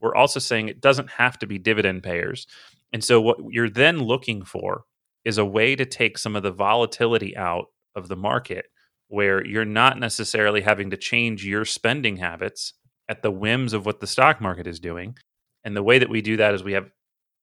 We're 0.00 0.14
also 0.14 0.40
saying 0.40 0.68
it 0.68 0.80
doesn't 0.80 1.10
have 1.10 1.38
to 1.38 1.46
be 1.46 1.58
dividend 1.58 2.02
payers. 2.02 2.46
And 2.92 3.04
so 3.04 3.20
what 3.20 3.38
you're 3.50 3.70
then 3.70 4.00
looking 4.00 4.44
for 4.44 4.84
is 5.24 5.38
a 5.38 5.44
way 5.44 5.74
to 5.74 5.84
take 5.84 6.18
some 6.18 6.36
of 6.36 6.42
the 6.42 6.50
volatility 6.50 7.36
out 7.36 7.66
of 7.94 8.08
the 8.08 8.16
market 8.16 8.66
where 9.08 9.44
you're 9.46 9.64
not 9.64 9.98
necessarily 9.98 10.60
having 10.60 10.90
to 10.90 10.96
change 10.96 11.44
your 11.44 11.64
spending 11.64 12.16
habits 12.16 12.74
at 13.08 13.22
the 13.22 13.30
whims 13.30 13.72
of 13.72 13.86
what 13.86 14.00
the 14.00 14.06
stock 14.06 14.40
market 14.40 14.66
is 14.66 14.80
doing. 14.80 15.16
And 15.62 15.76
the 15.76 15.82
way 15.82 15.98
that 15.98 16.10
we 16.10 16.22
do 16.22 16.36
that 16.38 16.54
is 16.54 16.64
we 16.64 16.72
have 16.72 16.90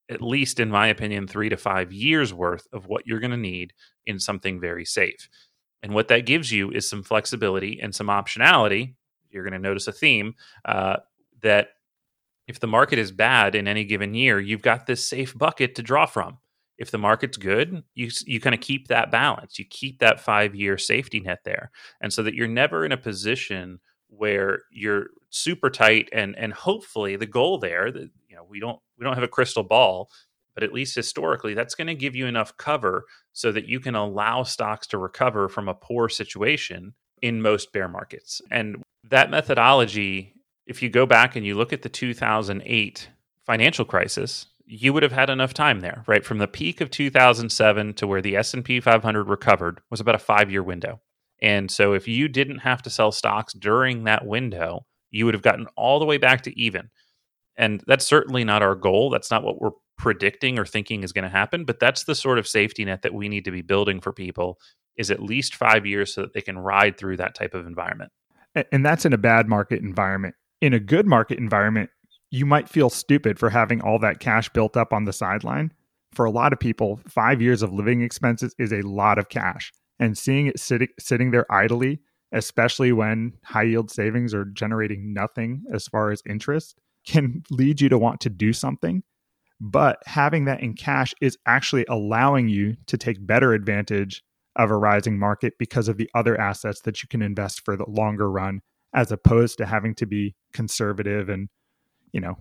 at 0.10 0.22
least 0.22 0.60
in 0.60 0.70
my 0.70 0.88
opinion 0.88 1.26
3 1.26 1.50
to 1.50 1.58
5 1.58 1.94
years 1.94 2.34
worth 2.34 2.68
of 2.74 2.86
what 2.88 3.08
you're 3.08 3.20
going 3.22 3.32
to 3.32 3.38
need 3.38 3.72
in 4.06 4.20
something 4.20 4.60
very 4.60 4.84
safe. 4.84 5.30
And 5.84 5.94
what 5.94 6.10
that 6.10 6.26
gives 6.26 6.52
you 6.52 6.72
is 6.72 6.90
some 6.90 7.04
flexibility 7.04 7.80
and 7.82 7.96
some 7.96 8.08
optionality. 8.08 8.96
You're 9.30 9.44
going 9.44 9.54
to 9.54 9.60
notice 9.60 9.88
a 9.88 9.94
theme 9.94 10.36
uh, 10.66 10.98
that 11.42 11.70
if 12.48 12.60
the 12.60 12.68
market 12.68 13.00
is 13.00 13.12
bad 13.12 13.56
in 13.56 13.68
any 13.68 13.86
given 13.86 14.14
year, 14.14 14.40
you've 14.40 14.62
got 14.62 14.86
this 14.86 15.08
safe 15.08 15.38
bucket 15.38 15.76
to 15.76 15.82
draw 15.82 16.06
from. 16.06 16.40
If 16.82 16.92
the 16.92 16.98
market's 16.98 17.38
good, 17.38 17.84
you 17.94 18.10
you 18.26 18.40
kind 18.40 18.56
of 18.56 18.62
keep 18.62 18.88
that 18.88 19.12
balance. 19.12 19.60
You 19.60 19.66
keep 19.66 20.00
that 20.00 20.20
five 20.20 20.56
year 20.56 20.78
safety 20.78 21.20
net 21.20 21.40
there, 21.46 21.72
and 22.02 22.12
so 22.12 22.24
that 22.24 22.34
you're 22.34 22.48
never 22.48 22.86
in 22.86 22.92
a 22.92 22.98
position 22.98 23.80
where 24.10 24.64
you're 24.72 25.08
super 25.30 25.70
tight 25.70 26.10
and 26.12 26.36
and 26.38 26.52
hopefully 26.52 27.16
the 27.16 27.26
goal 27.26 27.58
there 27.58 27.92
that 27.92 28.10
you 28.28 28.36
know 28.36 28.46
we 28.50 28.60
don't 28.60 28.80
we 28.98 29.06
don't 29.06 29.14
have 29.14 29.24
a 29.24 29.28
crystal 29.28 29.64
ball 29.64 30.10
but 30.54 30.64
at 30.64 30.74
least 30.74 30.94
historically 30.94 31.54
that's 31.54 31.76
going 31.76 31.88
to 31.88 31.96
give 31.96 32.14
you 32.14 32.26
enough 32.26 32.58
cover 32.58 33.06
so 33.32 33.54
that 33.54 33.70
you 33.70 33.80
can 33.80 33.96
allow 33.96 34.44
stocks 34.44 34.86
to 34.86 34.98
recover 34.98 35.48
from 35.48 35.70
a 35.70 35.74
poor 35.74 36.10
situation 36.10 36.94
in 37.22 37.42
most 37.42 37.72
bear 37.72 37.88
markets 37.88 38.42
and 38.52 38.84
that 39.10 39.32
methodology 39.32 40.34
if 40.68 40.82
you 40.82 40.90
go 40.90 41.06
back 41.06 41.38
and 41.38 41.46
you 41.46 41.56
look 41.56 41.74
at 41.74 41.82
the 41.82 41.90
2008 41.90 43.10
financial 43.46 43.86
crisis, 43.86 44.48
you 44.74 44.94
would 44.94 45.04
have 45.04 45.12
had 45.12 45.30
enough 45.30 45.54
time 45.54 45.82
there, 45.82 46.02
right? 46.08 46.24
From 46.24 46.38
the 46.38 46.48
peak 46.48 46.80
of 46.80 46.90
2007 46.90 47.94
to 47.96 48.08
where 48.08 48.22
the 48.22 48.38
S&P 48.38 48.80
500 48.80 49.26
recovered 49.26 49.82
was 49.90 50.00
about 50.00 50.16
a 50.16 50.18
5-year 50.18 50.64
window. 50.64 51.02
And 51.42 51.70
so 51.70 51.92
if 51.94 52.08
you 52.08 52.30
didn't 52.30 52.60
have 52.60 52.82
to 52.84 52.90
sell 52.90 53.12
stocks 53.12 53.52
during 53.52 54.06
that 54.06 54.26
window, 54.26 54.86
you 55.10 55.26
would 55.26 55.34
have 55.34 55.44
gotten 55.44 55.68
all 55.76 56.00
the 56.00 56.06
way 56.06 56.18
back 56.18 56.44
to 56.44 56.58
even. 56.58 56.90
And 57.58 57.84
that's 57.86 58.06
certainly 58.06 58.46
not 58.46 58.64
our 58.64 58.76
goal. 58.76 59.10
That's 59.10 59.30
not 59.30 59.44
what 59.44 59.60
we're 59.60 59.72
predicting 59.98 60.58
or 60.58 60.66
thinking 60.66 61.04
is 61.04 61.12
going 61.12 61.24
to 61.24 61.30
happen, 61.30 61.66
but 61.66 61.82
that's 61.82 62.06
the 62.06 62.16
sort 62.16 62.40
of 62.40 62.48
safety 62.48 62.86
net 62.86 63.02
that 63.02 63.14
we 63.14 63.28
need 63.28 63.44
to 63.46 63.52
be 63.52 63.62
building 63.62 64.00
for 64.00 64.14
people 64.14 64.58
is 64.96 65.12
at 65.12 65.22
least 65.22 65.54
5 65.54 65.86
years 65.86 66.14
so 66.14 66.22
that 66.22 66.34
they 66.34 66.42
can 66.42 66.58
ride 66.58 66.98
through 66.98 67.18
that 67.18 67.36
type 67.36 67.54
of 67.54 67.68
environment. 67.68 68.12
And 68.72 68.86
that's 68.86 69.06
in 69.06 69.12
a 69.12 69.18
bad 69.18 69.50
market 69.50 69.82
environment 69.82 70.36
in 70.62 70.74
a 70.74 70.80
good 70.80 71.08
market 71.08 71.40
environment, 71.40 71.90
you 72.32 72.46
might 72.46 72.70
feel 72.70 72.90
stupid 72.90 73.38
for 73.38 73.50
having 73.50 73.82
all 73.82 74.00
that 74.00 74.20
cash 74.20 74.50
built 74.50 74.78
up 74.78 74.94
on 74.94 75.04
the 75.04 75.14
sideline. 75.14 75.72
For 76.14 76.26
a 76.26 76.32
lot 76.32 76.54
of 76.54 76.60
people, 76.60 77.00
five 77.08 77.42
years 77.42 77.62
of 77.62 77.74
living 77.74 78.02
expenses 78.02 78.56
is 78.58 78.72
a 78.72 78.82
lot 78.82 79.20
of 79.20 79.30
cash. 79.30 79.72
And 80.00 80.18
seeing 80.18 80.48
it 80.48 80.60
sitting, 80.60 80.88
sitting 80.98 81.32
there 81.32 81.46
idly, 81.52 82.00
especially 82.32 82.94
when 82.94 83.34
high 83.44 83.64
yield 83.64 83.92
savings 83.92 84.34
are 84.34 84.46
generating 84.46 85.14
nothing 85.14 85.64
as 85.74 85.88
far 85.88 86.12
as 86.12 86.24
interest, 86.28 86.76
can 87.06 87.44
lead 87.52 87.82
you 87.82 87.90
to 87.90 87.98
want 87.98 88.22
to 88.22 88.30
do 88.30 88.54
something. 88.54 89.04
But 89.60 90.00
having 90.06 90.46
that 90.46 90.62
in 90.62 90.74
cash 90.74 91.14
is 91.22 91.38
actually 91.46 91.86
allowing 91.88 92.48
you 92.48 92.78
to 92.88 92.98
take 92.98 93.26
better 93.26 93.54
advantage 93.54 94.24
of 94.56 94.72
a 94.72 94.78
rising 94.78 95.20
market 95.20 95.54
because 95.60 95.88
of 95.88 95.98
the 95.98 96.10
other 96.16 96.40
assets 96.40 96.82
that 96.82 97.04
you 97.04 97.08
can 97.10 97.22
invest 97.22 97.64
for 97.64 97.78
the 97.78 97.86
longer 97.88 98.30
run 98.30 98.62
as 98.94 99.12
opposed 99.12 99.58
to 99.58 99.66
having 99.66 99.96
to 99.96 100.06
be 100.06 100.36
conservative 100.54 101.30
and 101.30 101.48
you 102.12 102.22
know 102.22 102.38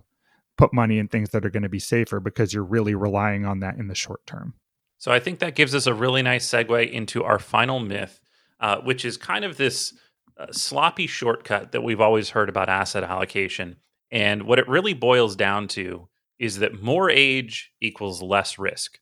put 0.57 0.73
money 0.73 0.99
in 0.99 1.07
things 1.07 1.29
that 1.31 1.45
are 1.45 1.49
going 1.49 1.63
to 1.63 1.69
be 1.69 1.79
safer 1.79 2.19
because 2.19 2.53
you're 2.53 2.63
really 2.63 2.93
relying 2.93 3.45
on 3.45 3.61
that 3.61 3.77
in 3.77 3.87
the 3.87 3.95
short 3.95 4.25
term. 4.25 4.53
So 4.97 5.11
i 5.11 5.19
think 5.19 5.39
that 5.39 5.55
gives 5.55 5.73
us 5.73 5.87
a 5.87 5.93
really 5.93 6.21
nice 6.21 6.47
segue 6.47 6.91
into 6.91 7.23
our 7.23 7.39
final 7.39 7.79
myth 7.79 8.21
uh, 8.61 8.77
which 8.81 9.03
is 9.03 9.17
kind 9.17 9.43
of 9.43 9.57
this 9.57 9.93
uh, 10.37 10.45
sloppy 10.51 11.07
shortcut 11.07 11.71
that 11.71 11.81
we've 11.81 11.99
always 11.99 12.29
heard 12.29 12.47
about 12.47 12.69
asset 12.69 13.03
allocation. 13.03 13.75
And 14.11 14.43
what 14.43 14.59
it 14.59 14.69
really 14.69 14.93
boils 14.93 15.35
down 15.35 15.67
to 15.69 16.07
is 16.37 16.59
that 16.59 16.81
more 16.81 17.09
age 17.09 17.71
equals 17.81 18.21
less 18.21 18.59
risk 18.59 18.99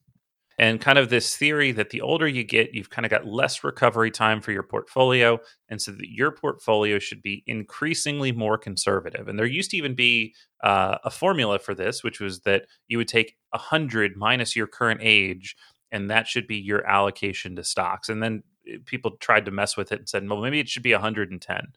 and 0.60 0.82
kind 0.82 0.98
of 0.98 1.10
this 1.10 1.38
theory 1.38 1.72
that 1.72 1.90
the 1.90 2.02
older 2.02 2.28
you 2.28 2.44
get, 2.44 2.74
you've 2.74 2.90
kind 2.90 3.06
of 3.06 3.10
got 3.10 3.26
less 3.26 3.64
recovery 3.64 4.12
time 4.12 4.42
for 4.42 4.52
your 4.52 4.62
portfolio. 4.62 5.40
And 5.70 5.82
so 5.82 5.94
that 5.94 6.12
your 6.12 6.32
portfolio 6.32 7.00
should 7.00 7.22
be 7.22 7.44
increasingly 7.48 8.34
more 8.34 8.58
conservative. 8.58 9.30
And 9.30 9.40
there 9.40 9.46
used 9.46 9.72
to 9.72 9.78
even 9.78 9.96
be 9.96 10.36
uh, 10.62 10.98
a 11.06 11.10
formula 11.10 11.60
for 11.60 11.74
this, 11.74 12.04
which 12.04 12.20
was 12.20 12.42
that 12.42 12.66
you 12.90 12.98
would 12.98 13.08
take 13.08 13.38
100 13.52 14.18
minus 14.18 14.54
your 14.54 14.68
current 14.68 15.00
age, 15.02 15.56
and 15.94 16.12
that 16.12 16.28
should 16.28 16.46
be 16.46 16.58
your 16.58 16.86
allocation 16.86 17.56
to 17.56 17.64
stocks. 17.64 18.10
And 18.10 18.22
then 18.22 18.44
eh, 18.68 18.80
people 18.86 19.12
tried 19.22 19.46
to 19.46 19.52
mess 19.52 19.78
with 19.78 19.94
it 19.94 20.00
and 20.00 20.10
said, 20.10 20.28
well, 20.28 20.42
maybe 20.42 20.60
it 20.60 20.68
should 20.68 20.84
be 20.84 20.92
110. 20.92 21.68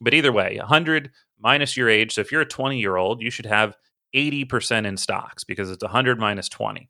But 0.00 0.12
either 0.12 0.32
way, 0.32 0.56
100 0.58 1.12
minus 1.38 1.76
your 1.76 1.88
age. 1.88 2.14
So 2.14 2.20
if 2.20 2.32
you're 2.32 2.40
a 2.40 2.46
20 2.46 2.80
year 2.80 2.96
old, 2.96 3.22
you 3.22 3.30
should 3.30 3.46
have 3.46 3.76
80% 4.12 4.86
in 4.86 4.96
stocks 4.96 5.44
because 5.44 5.70
it's 5.70 5.84
100 5.84 6.18
minus 6.18 6.48
20 6.48 6.88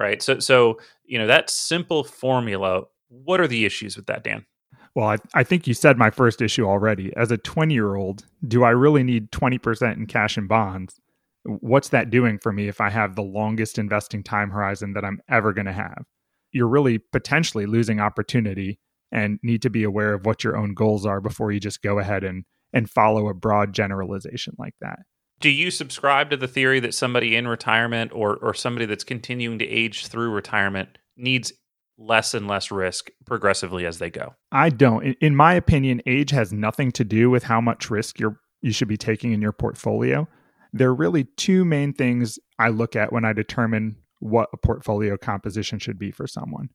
right? 0.00 0.22
So, 0.22 0.38
so 0.40 0.80
you 1.04 1.18
know 1.18 1.26
that 1.26 1.50
simple 1.50 2.02
formula. 2.02 2.84
What 3.08 3.40
are 3.40 3.46
the 3.46 3.64
issues 3.64 3.96
with 3.96 4.06
that, 4.06 4.24
Dan? 4.24 4.46
Well, 4.94 5.08
I, 5.08 5.16
I 5.34 5.44
think 5.44 5.66
you 5.66 5.74
said 5.74 5.98
my 5.98 6.10
first 6.10 6.40
issue 6.40 6.64
already. 6.64 7.12
As 7.16 7.30
a 7.30 7.36
20 7.36 7.74
year 7.74 7.94
old, 7.94 8.24
do 8.46 8.64
I 8.64 8.70
really 8.70 9.02
need 9.02 9.30
20% 9.30 9.96
in 9.96 10.06
cash 10.06 10.36
and 10.36 10.48
bonds? 10.48 10.98
What's 11.44 11.90
that 11.90 12.10
doing 12.10 12.38
for 12.38 12.52
me 12.52 12.68
if 12.68 12.80
I 12.80 12.90
have 12.90 13.14
the 13.14 13.22
longest 13.22 13.78
investing 13.78 14.22
time 14.22 14.50
horizon 14.50 14.94
that 14.94 15.04
I'm 15.04 15.20
ever 15.28 15.52
going 15.52 15.66
to 15.66 15.72
have? 15.72 16.04
You're 16.52 16.68
really 16.68 16.98
potentially 16.98 17.66
losing 17.66 18.00
opportunity 18.00 18.80
and 19.12 19.38
need 19.42 19.62
to 19.62 19.70
be 19.70 19.84
aware 19.84 20.14
of 20.14 20.26
what 20.26 20.44
your 20.44 20.56
own 20.56 20.74
goals 20.74 21.06
are 21.06 21.20
before 21.20 21.52
you 21.52 21.60
just 21.60 21.82
go 21.82 21.98
ahead 21.98 22.24
and, 22.24 22.44
and 22.72 22.90
follow 22.90 23.28
a 23.28 23.34
broad 23.34 23.72
generalization 23.72 24.54
like 24.58 24.74
that 24.80 25.00
do 25.40 25.48
you 25.48 25.70
subscribe 25.70 26.30
to 26.30 26.36
the 26.36 26.48
theory 26.48 26.80
that 26.80 26.94
somebody 26.94 27.34
in 27.34 27.48
retirement 27.48 28.12
or 28.12 28.36
or 28.36 28.54
somebody 28.54 28.86
that's 28.86 29.04
continuing 29.04 29.58
to 29.58 29.66
age 29.66 30.06
through 30.06 30.30
retirement 30.30 30.98
needs 31.16 31.52
less 31.98 32.32
and 32.34 32.46
less 32.46 32.70
risk 32.70 33.10
progressively 33.26 33.86
as 33.86 33.98
they 33.98 34.10
go? 34.10 34.34
I 34.52 34.70
don't. 34.70 35.04
In, 35.04 35.16
in 35.20 35.36
my 35.36 35.54
opinion, 35.54 36.02
age 36.06 36.30
has 36.30 36.52
nothing 36.52 36.92
to 36.92 37.04
do 37.04 37.30
with 37.30 37.44
how 37.44 37.60
much 37.60 37.90
risk 37.90 38.18
you're 38.18 38.38
you 38.62 38.72
should 38.72 38.88
be 38.88 38.96
taking 38.96 39.32
in 39.32 39.40
your 39.40 39.52
portfolio. 39.52 40.28
There 40.72 40.88
are 40.88 40.94
really 40.94 41.24
two 41.36 41.64
main 41.64 41.92
things 41.92 42.38
I 42.58 42.68
look 42.68 42.94
at 42.94 43.12
when 43.12 43.24
I 43.24 43.32
determine 43.32 43.96
what 44.20 44.50
a 44.52 44.56
portfolio 44.56 45.16
composition 45.16 45.78
should 45.78 45.98
be 45.98 46.10
for 46.10 46.26
someone. 46.26 46.68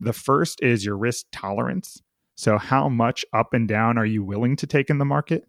The 0.00 0.12
first 0.12 0.60
is 0.60 0.84
your 0.84 0.96
risk 0.96 1.26
tolerance. 1.32 2.02
So, 2.36 2.58
how 2.58 2.88
much 2.88 3.24
up 3.32 3.54
and 3.54 3.68
down 3.68 3.98
are 3.98 4.06
you 4.06 4.24
willing 4.24 4.56
to 4.56 4.66
take 4.66 4.90
in 4.90 4.98
the 4.98 5.04
market? 5.04 5.44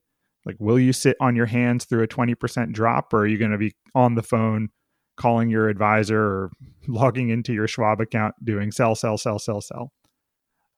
Like, 0.46 0.56
will 0.60 0.80
you 0.80 0.94
sit 0.94 1.18
on 1.20 1.36
your 1.36 1.46
hands 1.46 1.86
through 1.86 2.04
a 2.04 2.08
20% 2.08 2.74
drop, 2.74 3.14
or 3.14 3.20
are 3.20 3.28
you 3.28 3.38
going 3.38 3.52
to 3.52 3.58
be 3.58 3.74
on 3.94 4.16
the 4.16 4.24
phone 4.24 4.70
calling 5.18 5.50
your 5.50 5.70
advisor 5.70 6.20
or 6.20 6.52
logging 6.88 7.30
into 7.30 7.54
your 7.54 7.68
Schwab 7.68 8.02
account 8.02 8.36
doing 8.44 8.72
sell, 8.72 8.96
sell, 8.96 9.18
sell, 9.18 9.40
sell, 9.40 9.62
sell? 9.62 9.92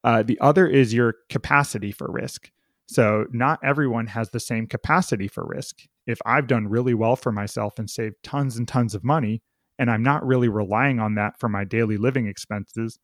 Uh, 0.02 0.22
the 0.22 0.38
other 0.40 0.66
is 0.66 0.92
your 0.92 1.14
capacity 1.30 1.90
for 1.90 2.10
risk. 2.10 2.50
So, 2.86 3.24
not 3.32 3.58
everyone 3.64 4.08
has 4.08 4.30
the 4.30 4.40
same 4.40 4.66
capacity 4.66 5.26
for 5.28 5.46
risk. 5.46 5.84
If 6.06 6.18
I've 6.26 6.46
done 6.46 6.68
really 6.68 6.92
well 6.92 7.16
for 7.16 7.32
myself 7.32 7.78
and 7.78 7.88
saved 7.88 8.16
tons 8.22 8.58
and 8.58 8.68
tons 8.68 8.94
of 8.94 9.02
money, 9.02 9.40
and 9.78 9.90
I'm 9.90 10.02
not 10.02 10.24
really 10.26 10.48
relying 10.48 11.00
on 11.00 11.14
that 11.14 11.40
for 11.40 11.48
my 11.48 11.64
daily 11.64 11.96
living 11.96 12.26
expenses, 12.26 12.98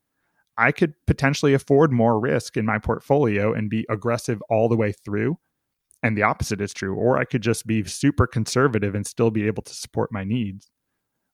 I 0.58 0.72
could 0.72 0.92
potentially 1.06 1.54
afford 1.54 1.92
more 1.92 2.20
risk 2.20 2.58
in 2.58 2.66
my 2.66 2.78
portfolio 2.78 3.54
and 3.54 3.70
be 3.70 3.86
aggressive 3.88 4.42
all 4.50 4.68
the 4.68 4.76
way 4.76 4.92
through. 4.92 5.38
And 6.02 6.16
the 6.16 6.22
opposite 6.22 6.60
is 6.60 6.72
true. 6.72 6.94
Or 6.94 7.18
I 7.18 7.24
could 7.24 7.42
just 7.42 7.66
be 7.66 7.84
super 7.84 8.26
conservative 8.26 8.94
and 8.94 9.06
still 9.06 9.30
be 9.30 9.46
able 9.46 9.62
to 9.64 9.74
support 9.74 10.12
my 10.12 10.24
needs. 10.24 10.70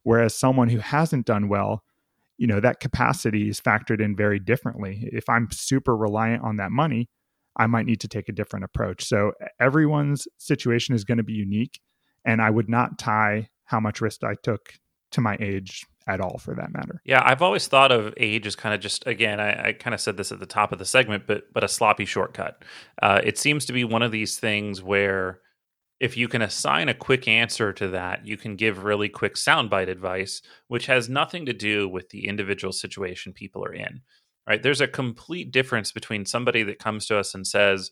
Whereas 0.02 0.34
someone 0.34 0.68
who 0.68 0.78
hasn't 0.78 1.26
done 1.26 1.48
well, 1.48 1.82
you 2.38 2.46
know, 2.46 2.60
that 2.60 2.80
capacity 2.80 3.48
is 3.48 3.60
factored 3.60 4.00
in 4.00 4.14
very 4.16 4.38
differently. 4.38 5.08
If 5.12 5.28
I'm 5.28 5.48
super 5.50 5.96
reliant 5.96 6.42
on 6.42 6.56
that 6.56 6.70
money, 6.70 7.08
I 7.56 7.66
might 7.66 7.86
need 7.86 8.00
to 8.00 8.08
take 8.08 8.28
a 8.28 8.32
different 8.32 8.64
approach. 8.64 9.04
So 9.04 9.32
everyone's 9.58 10.28
situation 10.36 10.94
is 10.94 11.04
going 11.04 11.18
to 11.18 11.24
be 11.24 11.32
unique. 11.32 11.80
And 12.24 12.42
I 12.42 12.50
would 12.50 12.68
not 12.68 12.98
tie 12.98 13.48
how 13.64 13.80
much 13.80 14.00
risk 14.00 14.22
I 14.22 14.34
took 14.42 14.74
to 15.12 15.20
my 15.20 15.36
age 15.40 15.86
at 16.06 16.20
all 16.20 16.38
for 16.38 16.54
that 16.54 16.72
matter. 16.72 17.00
Yeah, 17.04 17.22
I've 17.24 17.42
always 17.42 17.66
thought 17.66 17.90
of 17.92 18.14
age 18.16 18.46
as 18.46 18.56
kind 18.56 18.74
of 18.74 18.80
just 18.80 19.06
again, 19.06 19.40
I, 19.40 19.68
I 19.68 19.72
kind 19.72 19.94
of 19.94 20.00
said 20.00 20.16
this 20.16 20.32
at 20.32 20.40
the 20.40 20.46
top 20.46 20.72
of 20.72 20.78
the 20.78 20.84
segment, 20.84 21.26
but 21.26 21.52
but 21.52 21.64
a 21.64 21.68
sloppy 21.68 22.04
shortcut. 22.04 22.62
Uh, 23.02 23.20
it 23.24 23.38
seems 23.38 23.64
to 23.66 23.72
be 23.72 23.84
one 23.84 24.02
of 24.02 24.12
these 24.12 24.38
things 24.38 24.82
where 24.82 25.40
if 25.98 26.16
you 26.16 26.28
can 26.28 26.42
assign 26.42 26.88
a 26.88 26.94
quick 26.94 27.26
answer 27.26 27.72
to 27.72 27.88
that, 27.88 28.26
you 28.26 28.36
can 28.36 28.54
give 28.56 28.84
really 28.84 29.08
quick 29.08 29.34
soundbite 29.34 29.88
advice, 29.88 30.42
which 30.68 30.86
has 30.86 31.08
nothing 31.08 31.46
to 31.46 31.52
do 31.52 31.88
with 31.88 32.10
the 32.10 32.26
individual 32.26 32.72
situation 32.72 33.32
people 33.32 33.64
are 33.64 33.72
in. 33.72 34.02
Right? 34.46 34.62
There's 34.62 34.82
a 34.82 34.86
complete 34.86 35.50
difference 35.50 35.90
between 35.90 36.24
somebody 36.24 36.62
that 36.64 36.78
comes 36.78 37.06
to 37.06 37.18
us 37.18 37.34
and 37.34 37.44
says, 37.46 37.90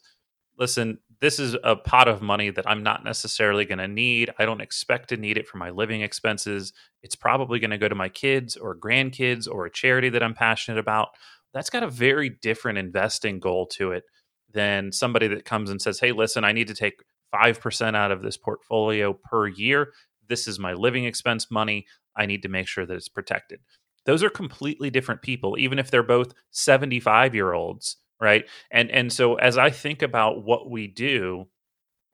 listen, 0.58 0.98
this 1.20 1.38
is 1.38 1.56
a 1.64 1.76
pot 1.76 2.08
of 2.08 2.22
money 2.22 2.50
that 2.50 2.68
I'm 2.68 2.82
not 2.82 3.04
necessarily 3.04 3.64
going 3.64 3.78
to 3.78 3.88
need. 3.88 4.30
I 4.38 4.44
don't 4.44 4.60
expect 4.60 5.08
to 5.08 5.16
need 5.16 5.38
it 5.38 5.48
for 5.48 5.58
my 5.58 5.70
living 5.70 6.02
expenses. 6.02 6.72
It's 7.02 7.16
probably 7.16 7.58
going 7.58 7.70
to 7.70 7.78
go 7.78 7.88
to 7.88 7.94
my 7.94 8.08
kids 8.08 8.56
or 8.56 8.76
grandkids 8.76 9.48
or 9.50 9.66
a 9.66 9.72
charity 9.72 10.10
that 10.10 10.22
I'm 10.22 10.34
passionate 10.34 10.78
about. 10.78 11.08
That's 11.52 11.70
got 11.70 11.82
a 11.82 11.88
very 11.88 12.30
different 12.30 12.78
investing 12.78 13.38
goal 13.38 13.66
to 13.68 13.92
it 13.92 14.04
than 14.52 14.92
somebody 14.92 15.28
that 15.28 15.44
comes 15.44 15.70
and 15.70 15.80
says, 15.80 16.00
hey, 16.00 16.12
listen, 16.12 16.44
I 16.44 16.52
need 16.52 16.68
to 16.68 16.74
take 16.74 17.02
5% 17.34 17.96
out 17.96 18.12
of 18.12 18.22
this 18.22 18.36
portfolio 18.36 19.12
per 19.12 19.48
year. 19.48 19.92
This 20.28 20.46
is 20.46 20.58
my 20.58 20.72
living 20.74 21.04
expense 21.04 21.50
money. 21.50 21.86
I 22.16 22.26
need 22.26 22.42
to 22.42 22.48
make 22.48 22.68
sure 22.68 22.86
that 22.86 22.94
it's 22.94 23.08
protected. 23.08 23.60
Those 24.06 24.22
are 24.22 24.30
completely 24.30 24.90
different 24.90 25.22
people, 25.22 25.56
even 25.58 25.78
if 25.78 25.90
they're 25.90 26.02
both 26.02 26.34
75 26.50 27.34
year 27.34 27.52
olds 27.52 27.96
right? 28.20 28.44
And 28.70 28.90
and 28.90 29.12
so 29.12 29.34
as 29.36 29.58
i 29.58 29.70
think 29.70 30.02
about 30.02 30.44
what 30.44 30.70
we 30.70 30.86
do 30.86 31.46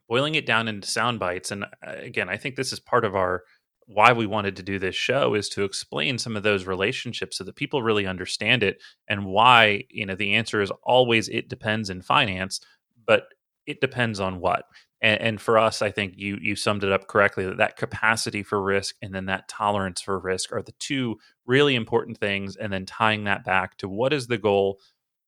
boiling 0.08 0.34
it 0.34 0.46
down 0.46 0.68
into 0.68 0.88
sound 0.88 1.18
bites 1.20 1.50
and 1.50 1.64
uh, 1.64 1.66
again 1.98 2.28
i 2.28 2.36
think 2.36 2.56
this 2.56 2.72
is 2.72 2.80
part 2.80 3.04
of 3.04 3.14
our 3.14 3.44
why 3.86 4.12
we 4.12 4.26
wanted 4.26 4.54
to 4.54 4.62
do 4.62 4.78
this 4.78 4.94
show 4.94 5.34
is 5.34 5.48
to 5.48 5.64
explain 5.64 6.16
some 6.16 6.36
of 6.36 6.44
those 6.44 6.64
relationships 6.64 7.38
so 7.38 7.44
that 7.44 7.56
people 7.56 7.82
really 7.82 8.06
understand 8.06 8.62
it 8.62 8.80
and 9.08 9.26
why 9.26 9.84
you 9.90 10.06
know 10.06 10.14
the 10.14 10.34
answer 10.34 10.60
is 10.60 10.70
always 10.82 11.28
it 11.28 11.48
depends 11.48 11.90
in 11.90 12.02
finance 12.02 12.60
but 13.06 13.24
it 13.66 13.80
depends 13.80 14.18
on 14.20 14.40
what. 14.40 14.64
And, 15.02 15.20
and, 15.20 15.40
for 15.40 15.56
us 15.56 15.80
i 15.80 15.90
think 15.90 16.14
you 16.16 16.38
you 16.40 16.54
summed 16.56 16.84
it 16.84 16.92
up 16.92 17.08
correctly 17.08 17.46
that 17.46 17.56
that 17.56 17.76
capacity 17.76 18.42
for 18.42 18.62
risk 18.62 18.96
and 19.00 19.14
then 19.14 19.26
that 19.26 19.48
tolerance 19.48 20.02
for 20.02 20.18
risk 20.18 20.52
are 20.52 20.62
the 20.62 20.74
two 20.78 21.16
really 21.46 21.74
important 21.74 22.18
things 22.18 22.56
and 22.56 22.72
then 22.72 22.84
tying 22.84 23.24
that 23.24 23.44
back 23.44 23.78
to 23.78 23.88
what 23.88 24.12
is 24.12 24.26
the 24.26 24.38
goal 24.38 24.78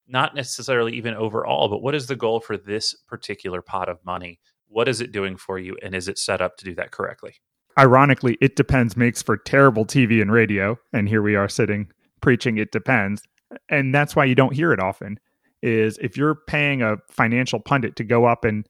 not 0.06 0.34
necessarily 0.34 0.92
even 0.94 1.14
overall, 1.14 1.68
but 1.68 1.82
what 1.82 1.94
is 1.94 2.06
the 2.06 2.16
goal 2.16 2.40
for 2.40 2.56
this 2.56 2.94
particular 3.08 3.62
pot 3.62 3.88
of 3.88 4.04
money? 4.04 4.40
What 4.68 4.88
is 4.88 5.00
it 5.00 5.12
doing 5.12 5.36
for 5.36 5.58
you? 5.58 5.76
And 5.82 5.94
is 5.94 6.08
it 6.08 6.18
set 6.18 6.40
up 6.40 6.56
to 6.58 6.64
do 6.64 6.74
that 6.74 6.90
correctly? 6.90 7.34
Ironically, 7.78 8.36
it 8.40 8.56
depends 8.56 8.96
makes 8.96 9.22
for 9.22 9.36
terrible 9.36 9.86
TV 9.86 10.20
and 10.20 10.30
radio. 10.30 10.78
And 10.92 11.08
here 11.08 11.22
we 11.22 11.36
are 11.36 11.48
sitting 11.48 11.88
preaching 12.22 12.56
it 12.56 12.72
depends. 12.72 13.22
And 13.68 13.94
that's 13.94 14.16
why 14.16 14.24
you 14.24 14.34
don't 14.34 14.54
hear 14.54 14.72
it 14.72 14.80
often. 14.80 15.18
Is 15.62 15.98
if 15.98 16.16
you're 16.16 16.38
paying 16.46 16.82
a 16.82 16.96
financial 17.08 17.60
pundit 17.60 17.94
to 17.96 18.04
go 18.04 18.24
up 18.24 18.44
and 18.44 18.66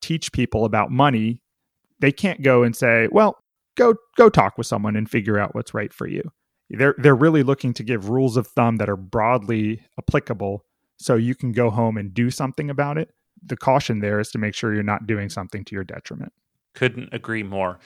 teach 0.00 0.32
people 0.32 0.64
about 0.64 0.90
money, 0.90 1.42
they 1.98 2.12
can't 2.12 2.40
go 2.40 2.62
and 2.62 2.74
say, 2.74 3.08
"Well, 3.12 3.36
go 3.76 3.96
go 4.16 4.30
talk 4.30 4.56
with 4.56 4.66
someone 4.66 4.96
and 4.96 5.10
figure 5.10 5.38
out 5.38 5.54
what's 5.54 5.74
right 5.74 5.92
for 5.92 6.06
you." 6.06 6.22
They're 6.70 6.94
they're 6.96 7.16
really 7.16 7.42
looking 7.42 7.74
to 7.74 7.82
give 7.82 8.08
rules 8.08 8.38
of 8.38 8.46
thumb 8.46 8.76
that 8.76 8.88
are 8.88 8.96
broadly 8.96 9.82
applicable 9.98 10.64
so 11.00 11.16
you 11.16 11.34
can 11.34 11.52
go 11.52 11.70
home 11.70 11.96
and 11.96 12.12
do 12.12 12.30
something 12.30 12.68
about 12.68 12.98
it. 12.98 13.10
The 13.42 13.56
caution 13.56 14.00
there 14.00 14.20
is 14.20 14.30
to 14.32 14.38
make 14.38 14.54
sure 14.54 14.74
you're 14.74 14.82
not 14.82 15.06
doing 15.06 15.30
something 15.30 15.64
to 15.64 15.74
your 15.74 15.84
detriment. 15.84 16.32
Couldn't 16.74 17.08
agree 17.12 17.42
more. 17.42 17.78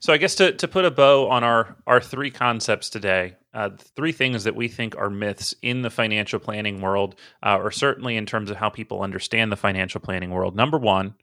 So 0.00 0.14
I 0.14 0.16
guess 0.16 0.34
to, 0.36 0.52
to 0.52 0.66
put 0.66 0.86
a 0.86 0.90
bow 0.90 1.28
on 1.28 1.44
our 1.44 1.76
our 1.86 2.00
three 2.00 2.30
concepts 2.30 2.88
today, 2.88 3.36
uh, 3.52 3.70
three 3.96 4.12
things 4.12 4.44
that 4.44 4.56
we 4.56 4.66
think 4.68 4.96
are 4.96 5.10
myths 5.10 5.54
in 5.60 5.82
the 5.82 5.90
financial 5.90 6.40
planning 6.40 6.80
world, 6.80 7.16
uh, 7.42 7.58
or 7.58 7.70
certainly 7.70 8.16
in 8.16 8.24
terms 8.24 8.50
of 8.50 8.56
how 8.56 8.70
people 8.70 9.02
understand 9.02 9.52
the 9.52 9.56
financial 9.56 10.00
planning 10.00 10.30
world. 10.30 10.56
Number 10.56 10.78
one, 10.78 11.14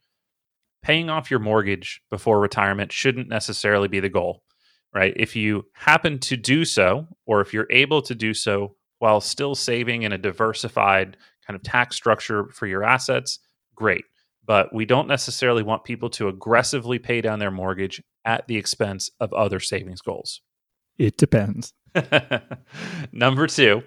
paying 0.83 1.09
off 1.09 1.31
your 1.31 1.39
mortgage 1.39 2.03
before 2.11 2.39
retirement 2.39 2.91
shouldn't 2.91 3.29
necessarily 3.29 3.87
be 3.87 3.99
the 3.99 4.09
goal, 4.09 4.43
right? 4.93 5.13
If 5.15 5.35
you 5.35 5.65
happen 5.73 6.19
to 6.19 6.37
do 6.37 6.63
so, 6.63 7.07
or 7.25 7.41
if 7.41 7.55
you're 7.55 7.71
able 7.71 8.03
to 8.03 8.13
do 8.13 8.35
so 8.35 8.75
while 8.99 9.19
still 9.19 9.55
saving 9.55 10.03
in 10.03 10.13
a 10.13 10.17
diversified 10.19 11.17
kind 11.45 11.55
of 11.55 11.63
tax 11.63 11.95
structure 11.95 12.47
for 12.53 12.67
your 12.67 12.83
assets, 12.83 13.39
great. 13.75 14.05
But 14.45 14.73
we 14.73 14.85
don't 14.85 15.07
necessarily 15.07 15.63
want 15.63 15.83
people 15.83 16.09
to 16.11 16.27
aggressively 16.27 16.99
pay 16.99 17.21
down 17.21 17.39
their 17.39 17.51
mortgage 17.51 18.01
at 18.25 18.47
the 18.47 18.57
expense 18.57 19.09
of 19.19 19.33
other 19.33 19.59
savings 19.59 20.01
goals. 20.01 20.41
It 20.97 21.17
depends. 21.17 21.73
Number 23.11 23.47
two, 23.47 23.83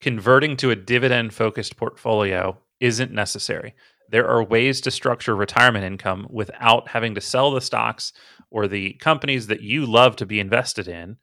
converting 0.00 0.56
to 0.58 0.70
a 0.70 0.76
dividend 0.76 1.34
focused 1.34 1.76
portfolio 1.76 2.58
isn't 2.80 3.12
necessary. 3.12 3.74
There 4.10 4.28
are 4.28 4.42
ways 4.42 4.80
to 4.82 4.90
structure 4.90 5.36
retirement 5.36 5.84
income 5.84 6.26
without 6.30 6.88
having 6.88 7.14
to 7.14 7.20
sell 7.20 7.52
the 7.52 7.60
stocks 7.60 8.12
or 8.50 8.66
the 8.66 8.94
companies 8.94 9.46
that 9.46 9.62
you 9.62 9.86
love 9.86 10.16
to 10.16 10.26
be 10.26 10.40
invested 10.40 10.88
in 10.88 11.16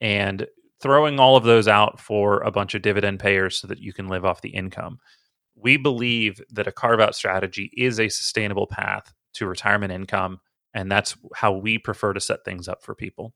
and 0.00 0.46
throwing 0.84 1.18
all 1.18 1.34
of 1.34 1.44
those 1.44 1.66
out 1.66 1.98
for 1.98 2.40
a 2.42 2.50
bunch 2.50 2.74
of 2.74 2.82
dividend 2.82 3.18
payers 3.18 3.56
so 3.56 3.66
that 3.66 3.80
you 3.80 3.90
can 3.90 4.06
live 4.06 4.22
off 4.22 4.42
the 4.42 4.50
income. 4.50 4.98
We 5.56 5.78
believe 5.78 6.42
that 6.50 6.66
a 6.66 6.72
carve 6.72 7.00
out 7.00 7.14
strategy 7.14 7.70
is 7.74 7.98
a 7.98 8.10
sustainable 8.10 8.66
path 8.66 9.14
to 9.36 9.46
retirement 9.46 9.94
income. 9.94 10.40
And 10.74 10.92
that's 10.92 11.16
how 11.34 11.52
we 11.52 11.78
prefer 11.78 12.12
to 12.12 12.20
set 12.20 12.44
things 12.44 12.68
up 12.68 12.84
for 12.84 12.94
people. 12.94 13.32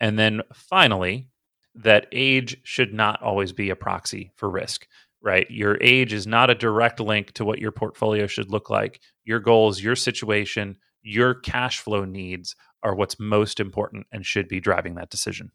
And 0.00 0.18
then 0.18 0.40
finally, 0.54 1.28
that 1.74 2.06
age 2.12 2.56
should 2.64 2.94
not 2.94 3.20
always 3.20 3.52
be 3.52 3.68
a 3.68 3.76
proxy 3.76 4.32
for 4.36 4.48
risk, 4.48 4.86
right? 5.20 5.50
Your 5.50 5.76
age 5.82 6.14
is 6.14 6.26
not 6.26 6.48
a 6.48 6.54
direct 6.54 6.98
link 6.98 7.32
to 7.32 7.44
what 7.44 7.58
your 7.58 7.72
portfolio 7.72 8.26
should 8.26 8.50
look 8.50 8.70
like. 8.70 9.02
Your 9.24 9.38
goals, 9.38 9.82
your 9.82 9.96
situation, 9.96 10.78
your 11.02 11.34
cash 11.34 11.80
flow 11.80 12.06
needs 12.06 12.56
are 12.82 12.94
what's 12.94 13.20
most 13.20 13.60
important 13.60 14.06
and 14.10 14.24
should 14.24 14.48
be 14.48 14.60
driving 14.60 14.94
that 14.94 15.10
decision. 15.10 15.52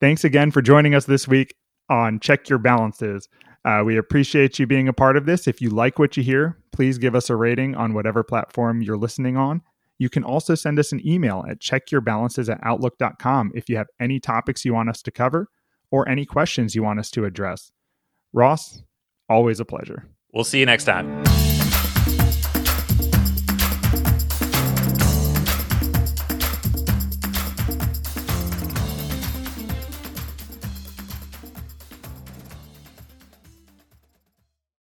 Thanks 0.00 0.24
again 0.24 0.50
for 0.50 0.60
joining 0.60 0.94
us 0.94 1.06
this 1.06 1.28
week 1.28 1.54
on 1.88 2.20
Check 2.20 2.48
Your 2.48 2.58
Balances. 2.58 3.28
Uh, 3.64 3.82
we 3.84 3.96
appreciate 3.96 4.58
you 4.58 4.66
being 4.66 4.88
a 4.88 4.92
part 4.92 5.16
of 5.16 5.24
this. 5.24 5.48
If 5.48 5.60
you 5.62 5.70
like 5.70 5.98
what 5.98 6.16
you 6.16 6.22
hear, 6.22 6.58
please 6.72 6.98
give 6.98 7.14
us 7.14 7.30
a 7.30 7.36
rating 7.36 7.74
on 7.74 7.94
whatever 7.94 8.22
platform 8.22 8.82
you're 8.82 8.96
listening 8.96 9.36
on. 9.36 9.62
You 9.98 10.10
can 10.10 10.24
also 10.24 10.54
send 10.54 10.78
us 10.78 10.92
an 10.92 11.06
email 11.06 11.44
at 11.48 11.60
checkyourbalances 11.60 12.52
at 12.52 12.58
outlook.com 12.62 13.52
if 13.54 13.68
you 13.68 13.76
have 13.76 13.86
any 14.00 14.20
topics 14.20 14.64
you 14.64 14.74
want 14.74 14.90
us 14.90 15.00
to 15.02 15.10
cover 15.10 15.48
or 15.90 16.08
any 16.08 16.26
questions 16.26 16.74
you 16.74 16.82
want 16.82 16.98
us 16.98 17.10
to 17.12 17.24
address. 17.24 17.70
Ross, 18.32 18.82
always 19.28 19.60
a 19.60 19.64
pleasure. 19.64 20.08
We'll 20.32 20.44
see 20.44 20.58
you 20.58 20.66
next 20.66 20.84
time. 20.84 21.53